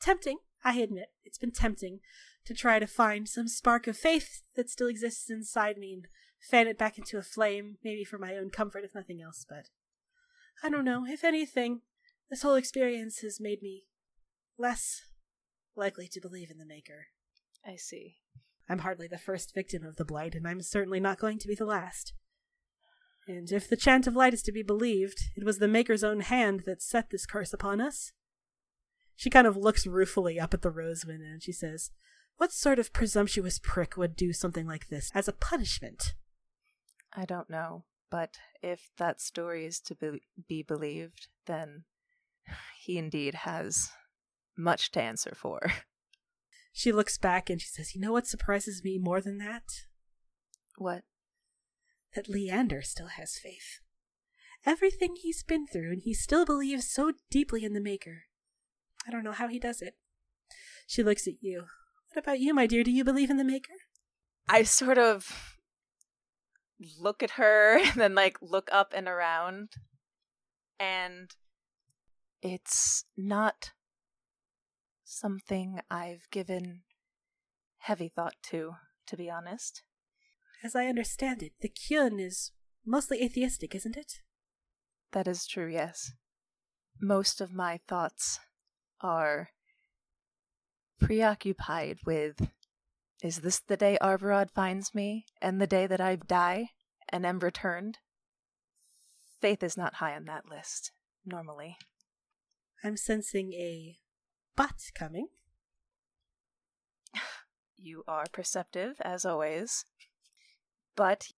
[0.00, 2.00] tempting, I admit, it's been tempting
[2.44, 6.06] to try to find some spark of faith that still exists inside me and
[6.50, 9.66] fan it back into a flame, maybe for my own comfort, if nothing else, but
[10.62, 11.06] I don't know.
[11.06, 11.80] If anything,
[12.28, 13.84] this whole experience has made me
[14.58, 15.02] less
[15.76, 17.06] likely to believe in the Maker.
[17.66, 18.16] I see.
[18.68, 21.54] I'm hardly the first victim of the Blight, and I'm certainly not going to be
[21.54, 22.14] the last.
[23.26, 26.20] And if the chant of light is to be believed, it was the Maker's own
[26.20, 28.12] hand that set this curse upon us.
[29.20, 31.90] She kind of looks ruefully up at the rose window and she says,
[32.38, 36.14] What sort of presumptuous prick would do something like this as a punishment?
[37.14, 37.84] I don't know.
[38.10, 41.84] But if that story is to be, be believed, then
[42.80, 43.90] he indeed has
[44.56, 45.70] much to answer for.
[46.72, 49.64] She looks back and she says, You know what surprises me more than that?
[50.78, 51.02] What?
[52.14, 53.80] That Leander still has faith.
[54.64, 58.26] Everything he's been through, and he still believes so deeply in the Maker.
[59.10, 59.94] I don't know how he does it.
[60.86, 61.64] She looks at you.
[62.12, 62.84] What about you, my dear?
[62.84, 63.72] Do you believe in the Maker?
[64.48, 65.56] I sort of
[66.96, 69.70] look at her and then like look up and around
[70.78, 71.30] and
[72.40, 73.72] it's not
[75.02, 76.82] something I've given
[77.78, 78.74] heavy thought to,
[79.08, 79.82] to be honest.
[80.62, 82.52] As I understand it, the Qun is
[82.86, 84.20] mostly atheistic, isn't it?
[85.10, 86.12] That is true, yes.
[87.00, 88.38] Most of my thoughts
[89.00, 89.50] are
[91.00, 92.50] preoccupied with
[93.22, 96.70] is this the day Arvaarad finds me, and the day that I die
[97.10, 97.98] and am returned?
[99.40, 100.92] Faith is not high on that list,
[101.26, 101.76] normally.
[102.82, 103.98] I'm sensing a
[104.56, 105.28] but coming.
[107.82, 109.86] You are perceptive, as always.
[110.96, 111.28] But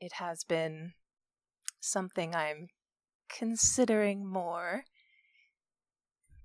[0.00, 0.94] it has been
[1.78, 2.68] something I'm
[3.28, 4.84] considering more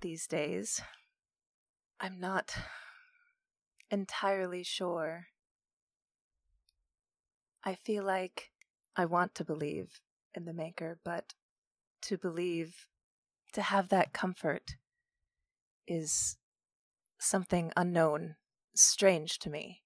[0.06, 0.84] these days.
[2.00, 2.56] I'm not
[3.90, 5.26] entirely sure.
[7.64, 8.52] I feel like
[8.96, 10.00] I want to believe
[10.36, 11.34] in the Maker, but
[12.04, 12.86] to believe,
[13.54, 14.76] to have that comfort,
[15.88, 16.38] is
[17.20, 18.36] something unknown,
[18.76, 19.82] strange to me.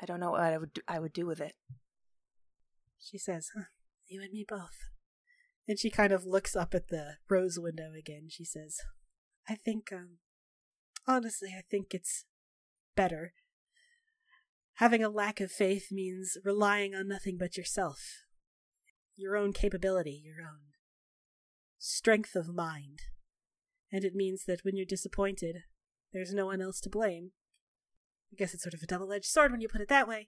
[0.00, 1.56] I don't know what I would do, I would do with it.
[3.00, 3.64] She says, huh,
[4.06, 4.95] You and me both.
[5.68, 8.28] And she kind of looks up at the rose window again.
[8.28, 8.78] She says,
[9.48, 10.18] I think, um,
[11.06, 12.24] honestly, I think it's
[12.94, 13.32] better.
[14.74, 17.98] Having a lack of faith means relying on nothing but yourself,
[19.16, 20.60] your own capability, your own
[21.78, 23.00] strength of mind.
[23.92, 25.62] And it means that when you're disappointed,
[26.12, 27.30] there's no one else to blame.
[28.32, 30.26] I guess it's sort of a double edged sword when you put it that way.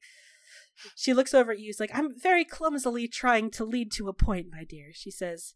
[0.96, 4.46] She looks over at you, like, I'm very clumsily trying to lead to a point,
[4.50, 4.90] my dear.
[4.92, 5.54] She says,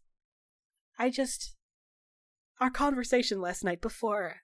[0.99, 1.55] I just.
[2.61, 4.43] Our conversation last night before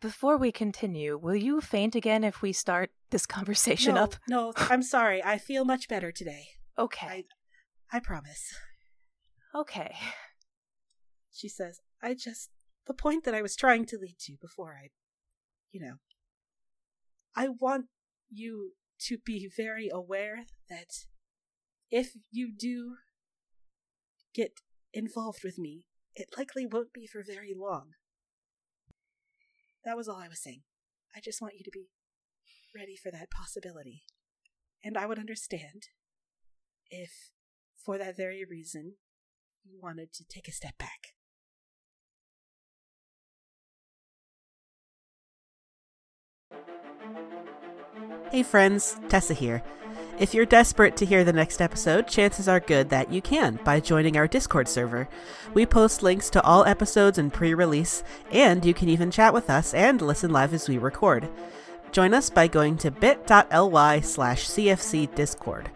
[0.00, 4.16] before we continue, will you faint again if we start this conversation no, up?
[4.28, 5.22] No, I'm sorry.
[5.22, 6.48] I feel much better today.
[6.78, 7.06] Okay.
[7.92, 8.52] I, I promise.
[9.54, 9.94] Okay.
[11.32, 12.50] She says, I just.
[12.86, 14.90] The point that I was trying to lead to before I.
[15.70, 15.94] You know.
[17.36, 17.86] I want
[18.30, 18.72] you
[19.04, 21.06] to be very aware that
[21.90, 22.96] if you do
[24.34, 24.60] get
[24.92, 25.84] involved with me,
[26.14, 27.90] it likely won't be for very long.
[29.84, 30.62] That was all I was saying.
[31.14, 31.88] I just want you to be
[32.74, 34.02] ready for that possibility.
[34.82, 35.88] And I would understand
[36.90, 37.30] if,
[37.84, 38.94] for that very reason,
[39.64, 41.14] you wanted to take a step back.
[48.34, 49.62] Hey friends, Tessa here.
[50.18, 53.78] If you're desperate to hear the next episode, chances are good that you can by
[53.78, 55.08] joining our Discord server.
[55.54, 59.48] We post links to all episodes and pre release, and you can even chat with
[59.48, 61.28] us and listen live as we record.
[61.92, 65.68] Join us by going to bit.ly slash cfcdiscord.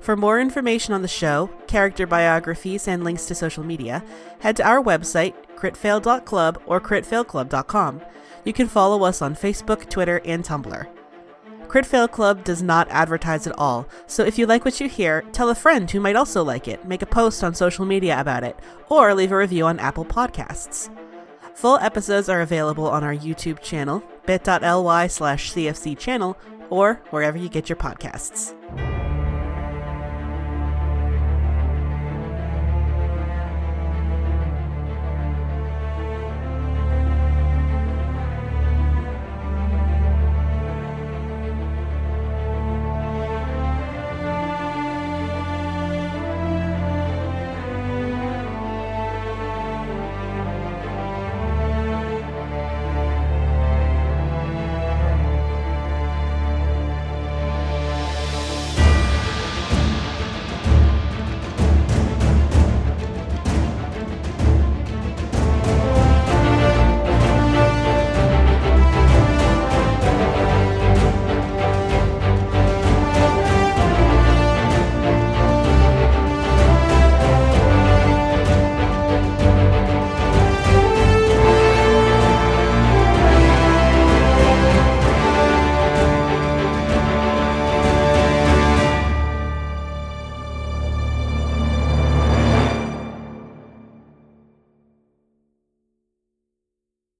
[0.00, 4.02] For more information on the show, character biographies, and links to social media,
[4.38, 8.00] head to our website, critfail.club or critfailclub.com.
[8.46, 10.93] You can follow us on Facebook, Twitter, and Tumblr.
[11.74, 15.22] Crit Fail Club does not advertise at all, so if you like what you hear,
[15.32, 18.44] tell a friend who might also like it, make a post on social media about
[18.44, 18.56] it,
[18.88, 20.88] or leave a review on Apple Podcasts.
[21.54, 26.38] Full episodes are available on our YouTube channel, bit.ly slash CFC channel,
[26.70, 28.54] or wherever you get your podcasts.